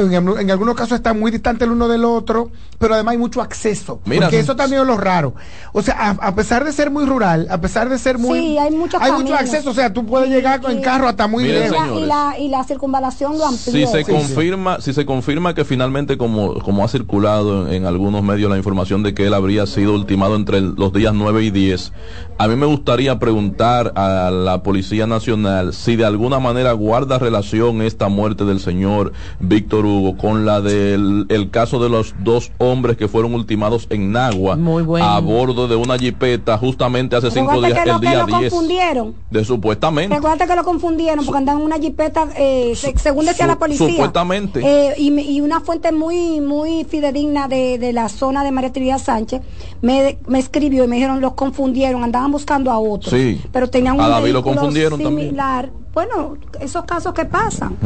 en, 0.00 0.50
algunos 0.50 0.74
casos 0.74 0.96
están 0.96 1.18
muy 1.18 1.30
distantes 1.30 1.66
el 1.66 1.72
uno 1.72 1.88
del 1.88 2.04
otro, 2.04 2.50
pero 2.78 2.94
además 2.94 3.12
hay 3.12 3.18
mucho 3.18 3.42
acceso. 3.42 4.00
porque 4.04 4.38
eso 4.38 4.56
también 4.56 4.82
es 4.82 4.86
lo 4.86 4.96
raro. 4.96 5.34
O 5.72 5.82
sea, 5.82 6.10
a, 6.20 6.34
pesar 6.34 6.64
de 6.64 6.72
ser 6.72 6.90
muy 6.90 7.04
rural, 7.04 7.46
a 7.50 7.60
pesar 7.60 7.88
de 7.88 7.98
ser 7.98 8.18
muy... 8.18 8.38
Sí, 8.38 8.58
hay, 8.58 8.70
mucho 8.70 8.98
acceso. 8.98 9.70
O 9.70 9.74
sea, 9.74 9.92
tú 9.92 10.06
puedes 10.06 10.28
llegar 10.28 10.60
en 10.68 10.80
carro 10.80 11.08
hasta 11.08 11.26
muy 11.26 11.44
lejos. 11.44 11.76
Y 11.98 12.06
la, 12.06 12.34
y 12.38 12.48
la 12.48 12.64
circunvalación 12.64 13.38
lo 13.38 13.46
amplió. 13.46 13.86
Si 13.86 13.86
se, 13.86 14.04
confirma, 14.04 14.80
si 14.80 14.92
se 14.92 15.04
confirma 15.06 15.54
que 15.54 15.64
finalmente, 15.64 16.16
como, 16.16 16.54
como 16.60 16.84
ha 16.84 16.88
circulado 16.88 17.70
en, 17.70 17.86
algunos 17.86 18.22
medios 18.22 18.50
la 18.50 18.56
información 18.56 19.02
de 19.02 19.14
que 19.14 19.26
él 19.26 19.34
habría 19.34 19.66
sido 19.66 19.94
ultimado 19.94 20.36
entre 20.36 20.60
los 20.60 20.92
días 20.92 21.14
9 21.14 21.44
y 21.44 21.50
10, 21.50 21.92
a 22.38 22.48
mí 22.48 22.56
me 22.56 22.66
gustaría 22.66 23.18
preguntar 23.18 23.92
a 23.96 24.30
la 24.30 24.62
Policía 24.62 25.06
Nacional 25.06 25.72
si 25.72 25.96
de 25.96 26.04
alguna 26.04 26.38
manera 26.38 26.72
guarda 26.72 27.18
relación 27.18 27.82
esta 27.82 28.08
muerte 28.08 28.44
del 28.44 28.60
señor 28.60 29.12
Víctor 29.40 29.86
Con 30.18 30.44
la 30.44 30.60
del 30.60 31.26
el 31.28 31.50
caso 31.50 31.82
de 31.82 31.88
los 31.88 32.14
dos 32.20 32.52
hombres 32.58 32.96
que 32.96 33.08
fueron 33.08 33.34
ultimados 33.34 33.86
en 33.90 34.12
Nagua 34.12 34.58
a 35.00 35.20
bordo 35.20 35.68
de 35.68 35.76
una 35.76 35.98
jipeta 35.98 36.58
justamente 36.58 37.16
hace 37.16 37.30
cinco 37.30 37.60
días, 37.60 37.78
el 37.86 38.00
día 38.00 38.24
10. 38.26 38.50
confundieron. 38.50 39.14
De 39.30 39.44
supuestamente. 39.44 40.14
Recuerda 40.14 40.46
que 40.46 40.56
lo 40.56 40.64
confundieron 40.64 41.24
porque 41.24 41.38
andaban 41.38 41.60
en 41.60 41.66
una 41.66 41.78
jipeta, 41.78 42.28
eh, 42.36 42.74
según 42.96 43.26
decía 43.26 43.46
la 43.46 43.58
policía. 43.58 43.88
Supuestamente. 43.88 44.60
Eh, 44.62 44.94
y, 44.98 45.40
una 45.40 45.60
fuente 45.60 45.90
muy 45.92 46.40
muy 46.40 46.84
fidedigna 46.84 47.48
de, 47.48 47.78
de 47.78 47.92
la 47.92 48.08
zona 48.08 48.44
de 48.44 48.52
María 48.52 48.72
Trinidad 48.72 48.98
Sánchez 48.98 49.40
me, 49.82 50.18
me 50.26 50.38
escribió 50.38 50.84
y 50.84 50.88
me 50.88 50.96
dijeron 50.96 51.20
los 51.20 51.34
confundieron, 51.34 52.04
andaban 52.04 52.30
buscando 52.30 52.70
a 52.70 52.78
otros. 52.78 53.12
Sí. 53.12 53.40
Pero 53.52 53.68
tenían 53.68 53.94
un 53.94 54.02
a 54.02 54.20
lo 54.20 54.42
confundieron 54.42 54.98
similar. 54.98 55.66
También 55.66 55.89
bueno, 55.92 56.36
esos 56.60 56.84
casos 56.84 57.12
que 57.14 57.24
pasan. 57.24 57.76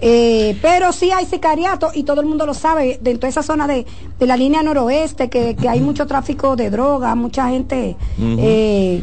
Eh, 0.00 0.58
pero 0.62 0.92
sí 0.92 1.10
hay 1.10 1.26
sicariato 1.26 1.90
y 1.94 2.04
todo 2.04 2.20
el 2.20 2.26
mundo 2.26 2.46
lo 2.46 2.54
sabe, 2.54 2.98
dentro 3.02 3.26
de 3.26 3.30
esa 3.30 3.42
zona 3.42 3.66
de, 3.66 3.86
la 4.20 4.36
línea 4.36 4.62
noroeste, 4.62 5.28
que, 5.28 5.56
hay 5.68 5.80
mucho 5.80 6.06
tráfico 6.06 6.56
de 6.56 6.70
droga, 6.70 7.14
mucha 7.14 7.48
gente... 7.48 7.96
Eh, 8.18 9.02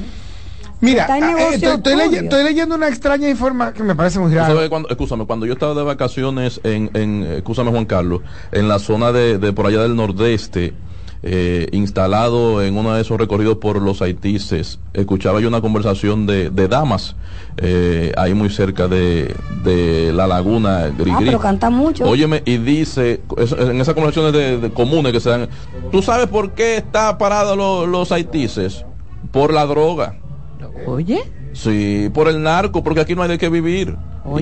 Mira, 0.80 1.08
eh, 1.18 1.56
estoy, 1.56 2.44
leyendo 2.44 2.76
una 2.76 2.88
extraña 2.88 3.28
información 3.28 3.74
que 3.74 3.84
me 3.84 3.96
parece 3.96 4.20
muy 4.20 4.32
grave. 4.32 4.70
Cuando, 4.70 4.90
escúchame, 4.90 5.26
cuando 5.26 5.48
yo 5.48 5.54
estaba 5.54 5.74
de 5.74 5.82
vacaciones 5.82 6.62
en, 6.64 6.92
en 6.94 7.24
escúchame 7.24 7.72
Juan 7.72 7.86
Carlos, 7.86 8.22
en 8.52 8.68
la 8.68 8.78
zona 8.78 9.12
de, 9.12 9.40
de 9.40 9.54
por 9.54 9.66
allá 9.66 9.82
del 9.82 9.96
nordeste, 9.96 10.76
eh, 11.24 11.68
instalado 11.72 12.62
en 12.62 12.78
uno 12.78 12.94
de 12.94 13.02
esos 13.02 13.18
recorridos 13.18 13.58
por 13.58 13.82
los 13.82 14.02
haitises, 14.02 14.80
escuchaba 14.94 15.40
yo 15.40 15.48
una 15.48 15.62
conversación 15.62 16.26
de, 16.26 16.50
de 16.50 16.68
damas 16.68 17.16
eh, 17.58 18.12
ahí 18.18 18.34
muy 18.34 18.50
cerca 18.50 18.88
de, 18.88 19.36
de 19.64 20.12
la 20.14 20.28
laguna 20.28 20.88
Grigri. 20.88 21.12
Ah, 21.12 21.22
pero 21.26 21.40
canta 21.40 21.70
mucho. 21.70 22.06
Óyeme, 22.06 22.44
y 22.46 22.58
dice, 22.58 23.22
en 23.36 23.82
esas 23.82 23.96
conversaciones 23.96 24.62
de, 24.62 24.72
comunes 24.72 25.12
que 25.12 25.20
se 25.20 25.30
dan, 25.30 25.50
¿tú 25.92 26.02
sabes 26.02 26.28
por 26.28 26.52
qué 26.52 26.78
está 26.78 27.18
parado 27.18 27.88
los 27.88 28.12
haitises? 28.12 28.86
Por 29.32 29.54
la 29.54 29.66
droga. 29.66 30.16
Oye. 30.86 31.24
Sí, 31.58 32.10
por 32.14 32.28
el 32.28 32.42
narco, 32.42 32.84
porque 32.84 33.02
aquí 33.02 33.16
no 33.16 33.24
hay 33.24 33.30
de 33.30 33.38
qué 33.38 33.50
vivir. 33.50 33.96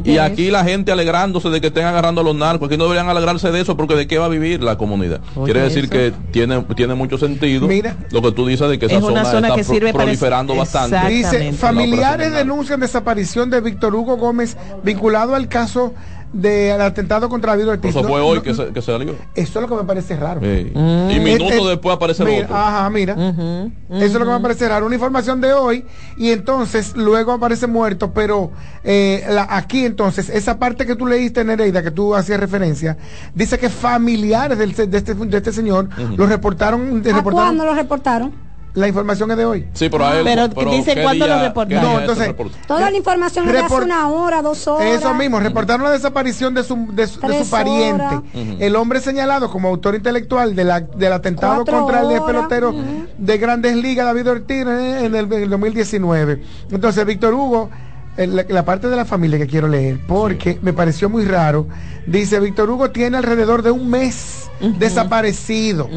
y 0.04 0.17
aquí 0.17 0.51
la 0.51 0.63
gente 0.63 0.91
alegrándose 0.91 1.49
de 1.49 1.62
que 1.62 1.67
estén 1.67 1.86
agarrando 1.86 2.21
a 2.21 2.23
los 2.23 2.36
narcos, 2.36 2.67
aquí 2.67 2.78
no 2.78 2.84
deberían 2.86 3.08
alegrarse 3.08 3.51
de 3.51 3.62
eso 3.62 3.78
porque 3.78 3.95
de 3.95 4.08
qué 4.08 4.17
va 4.17 4.25
a 4.25 4.30
vivir 4.30 4.62
la 4.62 4.78
comunidad. 4.78 5.21
Quiere 5.45 5.62
decir 5.62 5.89
que 5.89 6.12
tiene 6.32 6.62
tiene 6.75 6.95
mucho 6.95 7.17
sentido 7.17 7.67
Mira, 7.67 7.95
lo 8.12 8.21
que 8.21 8.32
tú 8.32 8.45
dices 8.45 8.67
de 8.69 8.78
que 8.78 8.88
esa 8.88 8.99
zona, 8.99 9.21
está 9.21 9.56
que 9.56 9.93
proliferando 9.93 10.56
bastante. 10.56 11.08
Dice, 11.08 11.54
familiares 11.54 12.34
denuncian 12.34 12.80
desaparición 12.80 13.49
de 13.49 13.62
Víctor 13.62 13.95
Hugo 13.95 14.17
Gómez 14.17 14.58
vinculado 14.84 15.36
al 15.36 15.47
caso 15.47 15.93
del 16.35 16.81
atentado 16.81 17.29
contra 17.29 17.55
la 17.55 17.63
vida 17.63 17.79
Eso 17.81 18.03
fue 18.03 18.19
hoy 18.19 18.41
que, 18.41 18.53
se, 18.53 18.67
que 18.67 18.81
salió. 18.81 19.15
Eso 19.35 19.59
es 19.59 19.61
lo 19.61 19.67
que 19.69 19.75
me 19.75 19.87
parece 19.87 20.17
raro. 20.17 20.41
Mm. 20.41 21.09
Y 21.09 21.19
minutos 21.21 21.69
después 21.69 21.95
aparece 21.95 22.23
otro. 22.23 22.55
Ajá, 22.55 22.89
mira. 22.89 23.13
Eso 23.13 24.05
es 24.05 24.13
lo 24.13 24.25
que 24.25 24.31
me 24.31 24.39
parece 24.41 24.67
raro. 24.67 24.85
Una 24.85 24.95
información 24.95 25.39
de 25.39 25.53
hoy 25.53 25.85
y 26.17 26.31
entonces 26.31 26.95
luego 26.97 27.31
aparece 27.31 27.67
muerto, 27.67 28.11
pero 28.13 28.51
eh, 28.83 29.25
aquí 29.49 29.85
entonces, 29.85 30.29
esa 30.29 30.59
parte 30.59 30.85
que 30.85 30.95
tú 30.95 31.07
leíste, 31.07 31.45
Nereida, 31.45 31.81
que 31.81 31.91
tú 31.91 32.13
hacías 32.13 32.39
referencia, 32.39 32.97
dice 33.33 33.57
que 33.57 33.69
familiares 33.69 34.57
del, 34.57 34.73
de, 34.73 34.97
este, 34.97 35.13
de 35.13 35.37
este 35.37 35.53
señor 35.53 35.87
lo 36.17 36.27
reportaron. 36.27 37.01
¿A 37.13 37.23
cuándo 37.23 37.63
lo 37.63 37.73
reportaron? 37.73 38.44
La 38.75 38.88
información 38.89 39.31
es 39.31 39.38
de 39.38 39.45
hoy. 39.45 39.67
Sí, 39.73 39.89
pero 39.89 40.05
a 40.05 40.19
él. 40.19 40.25
Pero, 40.25 40.71
dice 40.71 41.01
cuándo 41.01 41.25
lo 41.27 41.41
reportaron. 41.41 41.83
No, 41.83 41.99
entonces. 41.99 42.35
Toda 42.67 42.91
la 42.91 42.97
información 42.97 43.49
es 43.49 43.63
hace 43.63 43.73
una 43.73 44.09
hora, 44.09 44.41
dos 44.41 44.67
horas. 44.67 44.99
Eso 44.99 45.13
mismo, 45.13 45.39
reportaron 45.39 45.83
la 45.83 45.91
desaparición 45.91 46.53
de 46.53 46.63
su, 46.63 46.88
de, 46.91 47.07
su, 47.07 47.19
pariente. 47.49 48.21
El 48.59 48.75
hombre 48.75 48.99
señalado 48.99 49.49
como 49.49 49.69
autor 49.69 49.95
intelectual 49.95 50.55
de 50.55 50.63
la, 50.63 50.81
del 50.81 51.13
atentado 51.13 51.65
contra 51.65 52.01
el 52.01 52.21
pelotero 52.21 52.73
de 53.17 53.38
Grandes 53.38 53.75
Ligas, 53.77 54.05
David 54.05 54.29
Ortiz, 54.29 54.61
en 54.61 55.15
el, 55.15 55.31
en 55.31 55.33
el 55.33 55.49
2019. 55.49 56.43
Entonces, 56.71 57.05
Víctor 57.05 57.33
Hugo 57.33 57.69
la, 58.17 58.65
parte 58.65 58.88
de 58.88 58.95
la 58.95 59.06
familia 59.06 59.38
que 59.38 59.47
quiero 59.47 59.67
leer, 59.67 59.99
porque 60.08 60.58
me 60.62 60.73
pareció 60.73 61.10
muy 61.10 61.25
raro. 61.25 61.67
Dice, 62.08 62.39
Víctor 62.39 62.69
Hugo 62.69 62.91
tiene 62.91 63.17
alrededor 63.17 63.62
de 63.62 63.71
un 63.71 63.89
mes 63.89 64.49
desaparecido. 64.78 65.89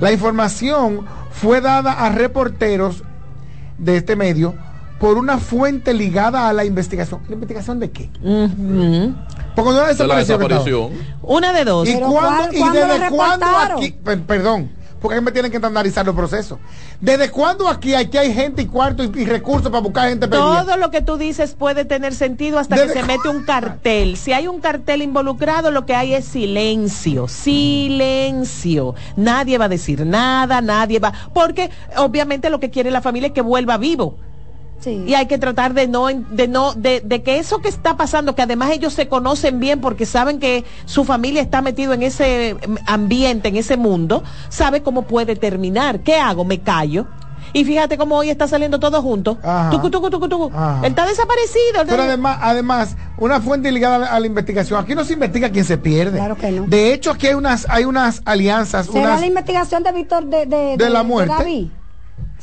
La 0.00 0.12
información 0.12 1.06
fue 1.30 1.60
dada 1.60 1.92
a 1.92 2.10
reporteros 2.10 3.02
de 3.78 3.96
este 3.96 4.16
medio 4.16 4.54
por 4.98 5.18
una 5.18 5.38
fuente 5.38 5.92
ligada 5.92 6.48
a 6.48 6.52
la 6.52 6.64
investigación. 6.64 7.20
¿La 7.28 7.34
investigación 7.34 7.78
de 7.78 7.90
qué? 7.90 8.10
Porque 9.54 9.70
no 9.70 9.86
desapareció. 9.86 10.90
Una 11.22 11.52
de 11.52 11.64
dos. 11.64 11.88
¿Y, 11.88 11.94
cuándo, 11.94 12.52
¿y 12.52 12.70
desde 12.70 13.10
cuándo 13.10 13.46
aquí? 13.46 13.94
Perdón 14.26 14.83
porque 15.04 15.20
me 15.20 15.32
tienen 15.32 15.50
que 15.50 15.58
analizar 15.58 16.06
los 16.06 16.14
procesos. 16.14 16.58
¿Desde 16.98 17.30
cuándo 17.30 17.68
aquí, 17.68 17.94
aquí 17.94 18.16
hay 18.16 18.32
gente 18.32 18.62
y 18.62 18.66
cuarto 18.66 19.04
y, 19.04 19.26
recursos 19.26 19.70
para 19.70 19.82
buscar 19.82 20.08
gente 20.08 20.26
Todo 20.28 20.78
lo 20.78 20.90
que 20.90 21.02
tú 21.02 21.18
dices 21.18 21.54
puede 21.54 21.84
tener 21.84 22.14
sentido 22.14 22.58
hasta 22.58 22.76
que 22.76 22.88
se 22.88 23.02
mete 23.02 23.28
un 23.28 23.44
cartel. 23.44 24.16
Si 24.16 24.32
hay 24.32 24.48
un 24.48 24.60
cartel 24.62 25.02
involucrado, 25.02 25.70
lo 25.70 25.84
que 25.84 25.94
hay 25.94 26.14
es 26.14 26.24
silencio, 26.24 27.28
silencio. 27.28 28.94
Nadie 29.14 29.58
va 29.58 29.66
a 29.66 29.68
decir 29.68 30.06
nada, 30.06 30.62
nadie 30.62 31.00
va, 31.00 31.12
porque 31.34 31.70
obviamente 31.98 32.48
lo 32.48 32.58
que 32.58 32.70
quiere 32.70 32.90
la 32.90 33.02
familia 33.02 33.26
es 33.26 33.34
que 33.34 33.42
vuelva 33.42 33.76
vivo. 33.76 34.16
Y 34.86 35.14
hay 35.14 35.26
que 35.26 35.38
tratar 35.38 35.74
de 35.74 35.88
no, 35.88 36.06
de 36.08 36.48
no, 36.48 36.74
de, 36.74 37.00
de, 37.00 37.22
que 37.22 37.38
eso 37.38 37.58
que 37.60 37.68
está 37.68 37.96
pasando, 37.96 38.34
que 38.34 38.42
además 38.42 38.70
ellos 38.72 38.92
se 38.92 39.08
conocen 39.08 39.60
bien 39.60 39.80
porque 39.80 40.06
saben 40.06 40.38
que 40.38 40.64
su 40.84 41.04
familia 41.04 41.42
está 41.42 41.62
metido 41.62 41.92
en 41.92 42.02
ese 42.02 42.56
ambiente, 42.86 43.48
en 43.48 43.56
ese 43.56 43.76
mundo, 43.76 44.22
sabe 44.48 44.82
cómo 44.82 45.02
puede 45.02 45.36
terminar. 45.36 46.00
¿Qué 46.00 46.16
hago? 46.16 46.44
Me 46.44 46.60
callo. 46.60 47.06
Y 47.52 47.64
fíjate 47.64 47.96
cómo 47.96 48.16
hoy 48.16 48.30
está 48.30 48.48
saliendo 48.48 48.80
todo 48.80 49.00
junto. 49.00 49.38
Él 50.82 50.90
está 50.90 51.06
desaparecido. 51.06 51.84
Pero 51.86 52.02
además, 52.02 52.38
además, 52.42 52.96
una 53.16 53.40
fuente 53.40 53.70
ligada 53.70 54.06
a 54.12 54.18
la 54.18 54.26
investigación. 54.26 54.82
Aquí 54.82 54.94
no 54.94 55.04
se 55.04 55.12
investiga 55.12 55.50
quién 55.50 55.64
se 55.64 55.78
pierde. 55.78 56.18
Claro 56.18 56.36
que 56.36 56.50
no. 56.50 56.66
De 56.66 56.92
hecho, 56.92 57.12
aquí 57.12 57.28
hay 57.28 57.34
unas, 57.34 57.66
hay 57.70 57.84
unas 57.84 58.22
alianzas. 58.24 58.86
¿Será 58.86 59.18
la 59.18 59.26
investigación 59.26 59.84
de 59.84 59.92
Víctor 59.92 60.24
de, 60.24 60.76
de, 60.76 60.90
la 60.90 61.04
muerte? 61.04 61.70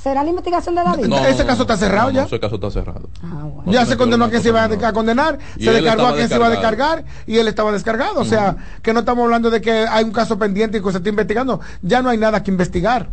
¿Será 0.01 0.23
la 0.23 0.29
investigación 0.29 0.73
de 0.73 0.83
David? 0.83 1.13
ese 1.27 1.45
caso 1.45 1.61
está 1.61 1.77
cerrado 1.77 2.09
ya. 2.09 2.23
ese 2.23 2.39
caso 2.39 2.55
está 2.55 2.71
cerrado. 2.71 3.09
Ah, 3.23 3.45
ya 3.67 3.85
se 3.85 3.97
condenó 3.97 4.25
a 4.25 4.29
quien 4.29 4.41
se 4.41 4.49
iba 4.49 4.63
a 4.63 4.93
condenar, 4.93 5.37
se 5.59 5.71
descargó 5.71 6.07
a 6.07 6.15
quien 6.15 6.27
se 6.27 6.35
iba 6.35 6.47
a 6.47 6.49
descargar 6.49 7.05
y 7.27 7.37
él 7.37 7.47
estaba 7.47 7.71
descargado. 7.71 8.19
O 8.19 8.25
sea, 8.25 8.55
que 8.81 8.93
no 8.93 9.01
estamos 9.01 9.23
hablando 9.25 9.51
de 9.51 9.61
que 9.61 9.85
hay 9.87 10.03
un 10.03 10.11
caso 10.11 10.39
pendiente 10.39 10.79
y 10.79 10.81
que 10.81 10.91
se 10.91 10.97
está 10.97 11.09
investigando. 11.09 11.59
Ya 11.83 12.01
no 12.01 12.09
hay 12.09 12.17
nada 12.17 12.41
que 12.41 12.49
investigar. 12.49 13.09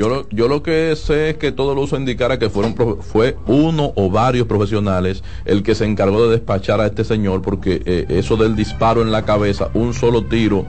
Yo 0.00 0.08
lo, 0.08 0.26
yo 0.30 0.48
lo 0.48 0.62
que 0.62 0.96
sé 0.96 1.28
es 1.28 1.36
que 1.36 1.52
todo 1.52 1.74
lo 1.74 1.82
uso 1.82 1.98
indicara 1.98 2.38
que 2.38 2.48
fueron 2.48 2.74
fue 3.02 3.36
uno 3.46 3.92
o 3.96 4.08
varios 4.08 4.46
profesionales 4.46 5.22
el 5.44 5.62
que 5.62 5.74
se 5.74 5.84
encargó 5.84 6.24
de 6.24 6.30
despachar 6.30 6.80
a 6.80 6.86
este 6.86 7.04
señor 7.04 7.42
porque 7.42 7.82
eh, 7.84 8.06
eso 8.08 8.38
del 8.38 8.56
disparo 8.56 9.02
en 9.02 9.12
la 9.12 9.26
cabeza, 9.26 9.68
un 9.74 9.92
solo 9.92 10.24
tiro 10.24 10.64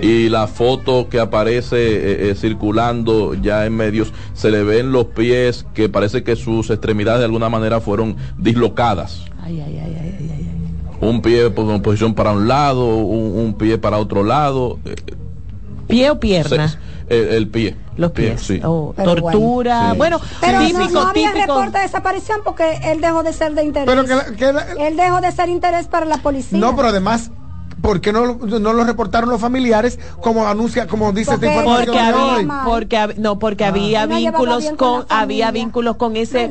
y 0.00 0.28
la 0.28 0.46
foto 0.46 1.08
que 1.08 1.18
aparece 1.18 1.76
eh, 1.78 2.30
eh, 2.30 2.34
circulando 2.36 3.34
ya 3.34 3.66
en 3.66 3.74
medios, 3.74 4.12
se 4.34 4.52
le 4.52 4.62
ven 4.62 4.92
los 4.92 5.06
pies 5.06 5.66
que 5.74 5.88
parece 5.88 6.22
que 6.22 6.36
sus 6.36 6.70
extremidades 6.70 7.18
de 7.18 7.24
alguna 7.24 7.48
manera 7.48 7.80
fueron 7.80 8.16
dislocadas. 8.38 9.24
un 11.00 11.22
pie 11.22 11.46
en 11.46 11.82
posición 11.82 12.14
para 12.14 12.30
un 12.30 12.46
lado, 12.46 12.86
un, 12.86 13.52
pie 13.54 13.78
para 13.78 13.98
otro 13.98 14.22
lado. 14.22 14.78
¿Pie 15.88 16.08
o 16.10 16.20
pierna? 16.20 16.78
El, 17.08 17.48
pie. 17.48 17.76
Los 17.96 18.12
pies. 18.12 18.40
Sí. 18.40 18.60
Oh, 18.64 18.94
tortura. 18.96 19.94
Bueno, 19.94 20.20
pero 20.40 20.60
típico, 20.60 20.88
no, 20.90 21.08
había 21.08 21.32
reporte 21.32 21.78
de 21.78 21.84
desaparición 21.84 22.40
porque 22.44 22.78
él 22.84 23.00
dejó 23.00 23.22
de 23.22 23.32
ser 23.32 23.54
de 23.54 23.64
interés. 23.64 23.86
Pero 23.86 24.36
que 24.36 24.86
él 24.86 24.96
dejó 24.96 25.20
de 25.20 25.32
ser 25.32 25.48
interés 25.48 25.86
para 25.86 26.06
la 26.06 26.18
policía. 26.18 26.58
No, 26.58 26.74
pero 26.76 26.88
además 26.88 27.30
¿por 27.80 28.00
qué 28.00 28.12
no, 28.12 28.34
no 28.34 28.72
lo 28.72 28.84
reportaron 28.84 29.30
los 29.30 29.40
familiares 29.40 29.98
como 30.20 30.46
anuncia, 30.46 30.86
como 30.86 31.12
dice 31.12 31.34
esta 31.34 31.46
información? 31.46 31.86
Porque 31.86 32.00
había, 32.00 32.64
porque, 32.64 33.20
no, 33.20 33.38
porque 33.38 33.64
ah. 33.64 33.68
había 33.68 34.06
vínculos 34.06 34.72
con, 34.76 35.06
había 35.08 35.50
vínculos 35.50 35.96
con 35.96 36.16
ese 36.16 36.50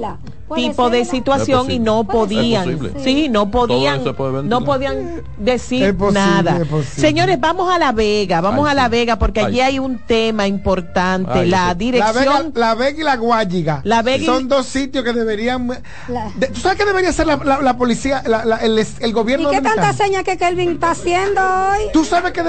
tipo 0.53 0.89
de 0.89 1.05
situación 1.05 1.71
y 1.71 1.79
no 1.79 2.03
podían, 2.03 2.79
sí, 3.03 3.29
no 3.29 3.49
podían, 3.49 4.03
no 4.43 4.63
podían 4.63 5.23
decir 5.37 5.95
nada. 6.11 6.61
Señores, 6.95 7.39
vamos 7.39 7.71
a 7.71 7.79
La 7.79 7.91
Vega, 7.91 8.41
vamos 8.41 8.67
a 8.69 8.73
La 8.73 8.87
Vega 8.87 9.17
porque 9.17 9.41
allí 9.41 9.61
hay 9.61 9.79
un 9.79 9.99
tema 9.99 10.47
importante, 10.47 11.45
la 11.45 11.73
dirección. 11.73 12.51
La 12.55 12.75
Vega, 12.75 12.99
y 12.99 13.03
la 13.03 13.15
Guayiga. 13.15 13.81
La 13.83 14.01
Vega 14.01 14.25
son 14.25 14.47
dos 14.47 14.67
sitios 14.67 15.03
que 15.03 15.13
deberían. 15.13 15.67
¿Tú 15.67 16.59
sabes 16.59 16.77
qué 16.77 16.85
debería 16.85 17.09
hacer 17.09 17.25
la, 17.25 17.77
policía, 17.77 18.23
el, 18.61 18.85
el, 18.99 19.13
gobierno? 19.13 19.51
¿Y 19.51 19.55
qué 19.55 19.61
tanta 19.61 19.93
seña 19.93 20.23
que 20.23 20.37
Kelvin 20.37 20.71
está 20.71 20.91
haciendo 20.91 21.41
hoy? 21.41 21.89
¿Tú 21.93 22.05
sabes 22.05 22.31
que 22.31 22.43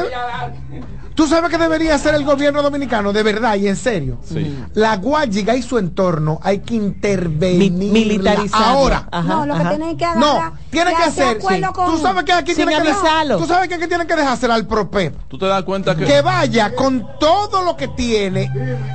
¿Tú 1.17 1.27
sabes 1.27 1.51
qué 1.51 1.57
debería 1.57 1.95
hacer 1.95 2.15
el 2.15 2.25
gobierno 2.25 2.63
dominicano? 2.63 3.11
De 3.11 3.23
verdad 3.23 3.57
y 3.57 3.69
en 3.69 3.77
serio. 3.77 4.19
La 4.75 4.97
Guayiga 4.99 5.57
y 5.57 5.63
su 5.63 5.79
entorno 5.79 6.39
hay 6.43 6.59
que 6.59 6.75
intervenir. 6.75 7.73
militarizar. 7.73 8.63
Ahora. 8.63 9.09
no, 9.25 9.47
lo 9.47 9.57
que 9.57 9.65
tienen 9.65 9.97
que 9.97 10.05
hacer. 10.05 10.21
No, 10.21 10.57
tiene 10.71 10.95
que 10.95 11.03
hacer. 11.03 11.39
Tú 11.39 11.99
sabes 11.99 12.25
que 12.25 12.33
aquí 12.33 12.55
tienen 12.55 12.83
que 12.83 12.93
Tú 13.39 13.47
sabes 13.47 13.69
que 13.69 13.75
aquí 13.75 13.87
tienen 13.89 14.07
que 14.07 14.15
al 14.47 14.67
PROPEP. 14.67 15.15
Tú 15.29 15.39
te 15.39 15.47
das 15.47 15.63
cuenta 15.63 15.97
que. 15.97 16.05
Que 16.05 16.21
vaya 16.21 16.75
con 16.75 17.07
todo 17.19 17.63
lo 17.63 17.77
que 17.77 17.89
tiene: 17.89 18.51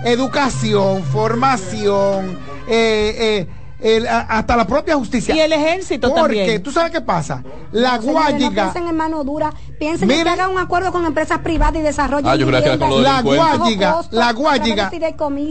educación, 0.05 1.03
formación, 1.03 2.38
eh, 2.67 3.47
eh 3.47 3.61
hasta 4.08 4.56
la 4.56 4.65
propia 4.67 4.96
justicia. 4.96 5.36
Y 5.36 5.39
el 5.39 5.54
ejército 5.54 6.12
también. 6.12 6.46
Porque 6.46 6.60
tú 6.60 6.72
sabes 6.72 6.91
qué 6.91 7.02
pasa. 7.02 7.44
La 7.72 7.98
Guayiga. 7.98 8.65
No 8.65 8.72
piensen 8.72 8.88
en 8.88 8.96
mano 8.96 9.24
dura, 9.24 9.54
piensen 9.80 10.08
que 10.08 10.22
hagan 10.22 10.52
un 10.52 10.60
acuerdo 10.60 10.91
con 10.91 11.06
empresas 11.06 11.39
privadas 11.39 11.76
y 11.76 11.82
desarrollen. 11.82 12.28
Ah, 12.28 12.36
la 12.36 13.22
Guayiga, 13.22 14.02
la 14.12 14.34
Guayiga, 14.34 14.91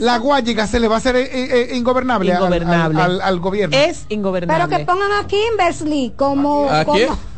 la 0.01 0.19
Guayiga 0.19 0.67
se 0.67 0.81
le 0.81 0.89
va 0.89 0.97
a 0.97 0.99
hacer 0.99 1.17
eh, 1.17 1.29
eh, 1.33 1.77
ingobernable, 1.77 2.33
Al, 2.33 3.41
gobierno. 3.41 3.77
Es 3.77 4.07
ingobernable. 4.09 4.65
Pero 4.65 4.79
que 4.79 4.85
pongan 4.85 5.13
a 5.13 5.27
Kimberly 5.27 6.13
como. 6.17 6.69
¿A 6.71 6.85
quién? 6.85 7.09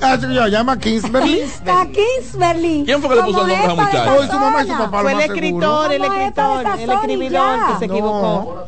Ah, 0.00 0.16
yo 0.16 0.46
llama 0.46 0.78
Kingsberly. 0.78 1.42
A 1.66 1.86
Kingsberly. 1.86 2.84
¿Quién 2.86 3.00
fue 3.00 3.10
que 3.10 3.16
le 3.16 3.22
puso 3.24 3.42
el 3.42 3.48
nombre 3.48 3.56
a 3.56 3.64
esa 3.64 3.74
muchacha? 3.74 4.14
Hoy 4.14 4.26
su 4.26 4.38
mamá 4.38 4.62
y 4.62 4.66
su 4.66 4.72
papá. 4.72 5.02
Fue 5.02 5.12
el 5.12 5.20
escritor, 5.20 5.92
el 5.92 6.04
escritor, 6.04 6.66
el 6.78 6.90
escribidor 6.90 7.66
que 7.66 7.78
se 7.78 7.84
equivocó. 7.84 8.66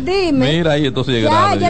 Dime. 0.00 0.52
Mira 0.52 0.72
ahí, 0.72 0.86
entonces 0.86 1.14
llega 1.14 1.50
algo, 1.50 1.66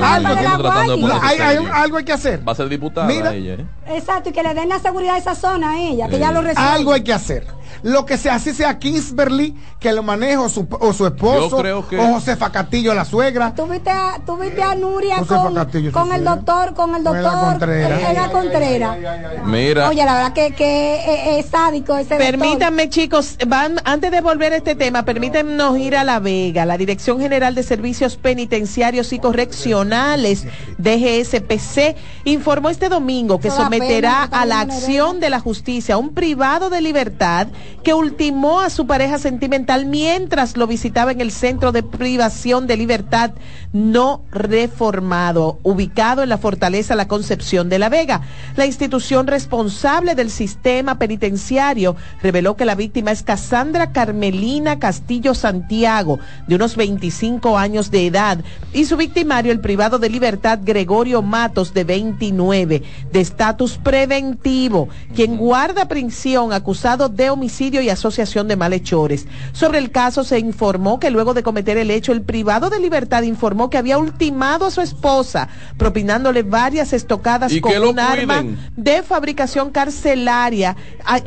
hay, 1.23 1.57
algo 1.73 1.97
hay 1.99 2.05
que 2.05 2.13
hacer. 2.13 2.47
Va 2.47 2.53
a 2.53 2.55
ser 2.55 2.69
diputada 2.69 3.07
Mira. 3.07 3.35
ella, 3.35 3.55
¿eh? 3.55 3.67
Exacto, 3.89 4.31
y 4.31 4.33
que 4.33 4.43
le 4.43 4.55
den 4.55 4.69
la 4.69 4.79
seguridad 4.79 5.17
a 5.17 5.19
esa 5.19 5.35
zona 5.35 5.73
a 5.73 5.81
ella, 5.81 6.09
que 6.09 6.19
ya 6.19 6.33
lo 6.33 6.41
recibe. 6.41 6.67
Algo 6.67 6.93
hay 6.93 7.03
que 7.03 7.13
hacer. 7.13 7.47
Lo 7.83 8.07
que 8.07 8.17
sea, 8.17 8.35
así 8.37 8.53
sea 8.53 8.79
Kingsberly, 8.79 9.55
que 9.79 9.93
lo 9.93 10.03
maneje 10.03 10.37
o 10.37 10.49
su, 10.49 10.67
o 10.71 10.93
su 10.93 11.07
esposo, 11.07 11.57
o 11.57 12.13
Josefa 12.15 12.51
Castillo, 12.51 12.95
la 12.95 13.05
suegra. 13.05 13.55
¿Tú 13.55 13.67
viste 13.67 13.91
a, 13.91 14.21
tú 14.25 14.37
viste 14.37 14.63
a 14.63 14.75
Nuria 14.75 15.19
con, 15.19 15.55
con 15.93 16.13
el 16.13 16.25
doctor, 16.25 16.75
con 16.75 16.95
el 16.95 17.05
doctor 17.05 17.33
Contreras? 17.41 18.31
Contreras. 18.31 18.97
Mira. 19.45 19.89
Oye, 19.89 20.05
la 20.05 20.15
verdad 20.15 20.33
que, 20.33 20.55
que 20.55 21.39
es, 21.39 21.47
sádico 21.47 21.97
ese 21.97 22.17
Permítanme, 22.17 22.89
chicos, 22.89 23.37
van, 23.47 23.81
antes 23.85 24.11
de 24.11 24.21
volver 24.21 24.53
a 24.53 24.57
este 24.57 24.75
tema, 24.75 25.05
permítannos 25.05 25.79
ir 25.79 25.97
a 25.97 26.05
La 26.05 26.19
Vega, 26.19 26.65
la 26.67 26.77
Dirección 26.77 27.21
General 27.21 27.55
de 27.55 27.63
Servicios 27.63 28.17
Penitenciarios 28.17 29.13
y 29.13 29.19
Correccionales, 29.19 30.45
DGSPC, 30.79 31.97
informó 32.25 32.71
este 32.71 32.89
domingo 32.89 33.39
que 33.41 33.51
someterá 33.51 34.25
a 34.25 34.45
la 34.45 34.61
acción 34.61 35.21
de 35.21 35.31
la 35.31 35.41
justicia 35.41 35.97
un 35.97 36.15
privado 36.15 36.71
de 36.71 36.81
libertad 36.81 37.49
que 37.83 37.95
ultimó 37.95 38.61
a 38.61 38.71
su 38.71 38.87
pareja 38.87 39.19
sentimental 39.19 39.87
mientras 39.87 40.57
lo 40.57 40.67
visitaba 40.67 41.13
en 41.13 41.21
el 41.21 41.31
centro 41.31 41.71
de 41.71 41.83
privación 41.83 42.67
de 42.67 42.77
libertad 42.77 43.31
no 43.73 44.23
reformado, 44.31 45.59
ubicado 45.63 46.23
en 46.23 46.29
la 46.29 46.39
fortaleza 46.39 46.95
La 46.95 47.09
Concepción 47.09 47.69
de 47.69 47.79
la 47.79 47.89
Vega. 47.89 48.23
La 48.57 48.67
institución 48.67 49.27
responsable 49.27 50.15
del 50.15 50.31
sistema 50.31 50.99
penitenciario 50.99 51.97
reveló 52.23 52.57
que 52.57 52.65
la 52.65 52.75
víctima 52.75 53.13
es 53.13 53.23
Cassandra 53.23 53.93
Carmelina 53.93 54.79
Castillo 54.79 55.35
Santiago, 55.35 56.19
de 56.47 56.55
unos 56.55 56.77
25 56.77 57.59
años 57.59 57.91
de 57.91 58.07
edad, 58.07 58.39
y 58.73 58.87
su 58.87 58.97
victimario, 58.97 59.53
el 59.53 59.61
privado 59.61 59.99
de 59.99 60.11
libertad 60.11 60.59
Gregorio 60.63 61.23
Matos, 61.23 61.75
de 61.75 61.85
29, 61.85 62.83
de 63.13 63.21
estatus 63.21 63.79
preventivo, 63.79 64.89
quien 65.15 65.37
guarda 65.37 65.89
prisión 65.89 66.53
acusado 66.53 67.09
de 67.09 67.31
homicidio 67.31 67.56
y 67.61 67.89
asociación 67.91 68.49
de 68.49 68.57
malhechores. 68.57 69.27
Sobre 69.53 69.79
el 69.79 69.91
caso 69.91 70.25
se 70.25 70.39
informó 70.39 71.01
que 71.01 71.11
luego 71.11 71.35
de 71.35 71.43
cometer 71.43 71.79
el 71.79 71.91
hecho, 71.91 72.13
el 72.13 72.23
privado 72.23 72.71
de 72.71 72.81
libertad 72.81 73.23
informó 73.23 73.71
que 73.71 73.79
había 73.79 73.99
ultimado 73.99 74.67
a 74.67 74.71
su 74.71 74.81
esposa, 74.81 75.49
propinándole 75.77 76.43
varias 76.43 76.93
estocadas 76.93 77.53
con 77.61 77.73
un 77.83 77.99
arma 77.99 78.45
de 78.77 79.03
fabricación 79.03 79.71
carcelaria 79.71 80.77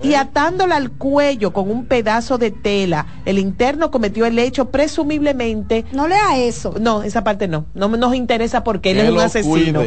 y 0.04 0.14
atándola 0.14 0.76
al 0.76 0.92
cuello 0.92 1.52
con 1.52 1.70
un 1.70 1.86
pedazo 1.86 2.38
de 2.38 2.52
tela. 2.52 3.06
El 3.26 3.40
interno 3.40 3.92
cometió 3.92 4.26
el 4.26 4.38
hecho 4.38 4.70
presumiblemente. 4.70 5.86
No 5.92 6.08
lea 6.08 6.38
eso. 6.38 6.76
No, 6.80 7.04
esa 7.04 7.24
parte 7.24 7.48
no. 7.48 7.66
No 7.74 7.88
nos 7.90 8.16
interesa 8.16 8.64
porque 8.64 8.92
él 8.92 9.00
es 9.00 9.10
un 9.10 9.20
asesino. 9.20 9.82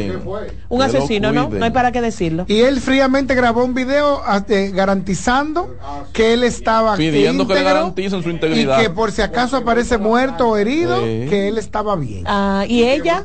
Un 0.69 0.81
asesino, 0.81 1.31
¿no? 1.31 1.49
No 1.49 1.63
hay 1.63 1.71
para 1.71 1.91
qué 1.91 2.01
decirlo. 2.01 2.45
Y 2.47 2.61
él 2.61 2.81
fríamente 2.81 3.35
grabó 3.35 3.63
un 3.63 3.73
video 3.73 4.21
eh, 4.49 4.71
garantizando 4.73 5.75
que 6.11 6.32
él 6.33 6.43
estaba 6.43 6.95
pidiendo 6.95 7.47
que 7.47 7.53
le 7.53 7.63
garanticen 7.63 8.23
su 8.23 8.29
integridad. 8.29 8.79
y 8.79 8.83
que 8.83 8.89
por 8.89 9.11
si 9.11 9.21
acaso 9.21 9.57
aparece 9.57 9.97
muerto 9.97 10.49
o 10.49 10.57
herido 10.57 11.01
que 11.01 11.47
él 11.47 11.57
estaba 11.57 11.95
bien. 11.95 12.23
Ah 12.25 12.65
y 12.67 12.83
ella 12.83 13.23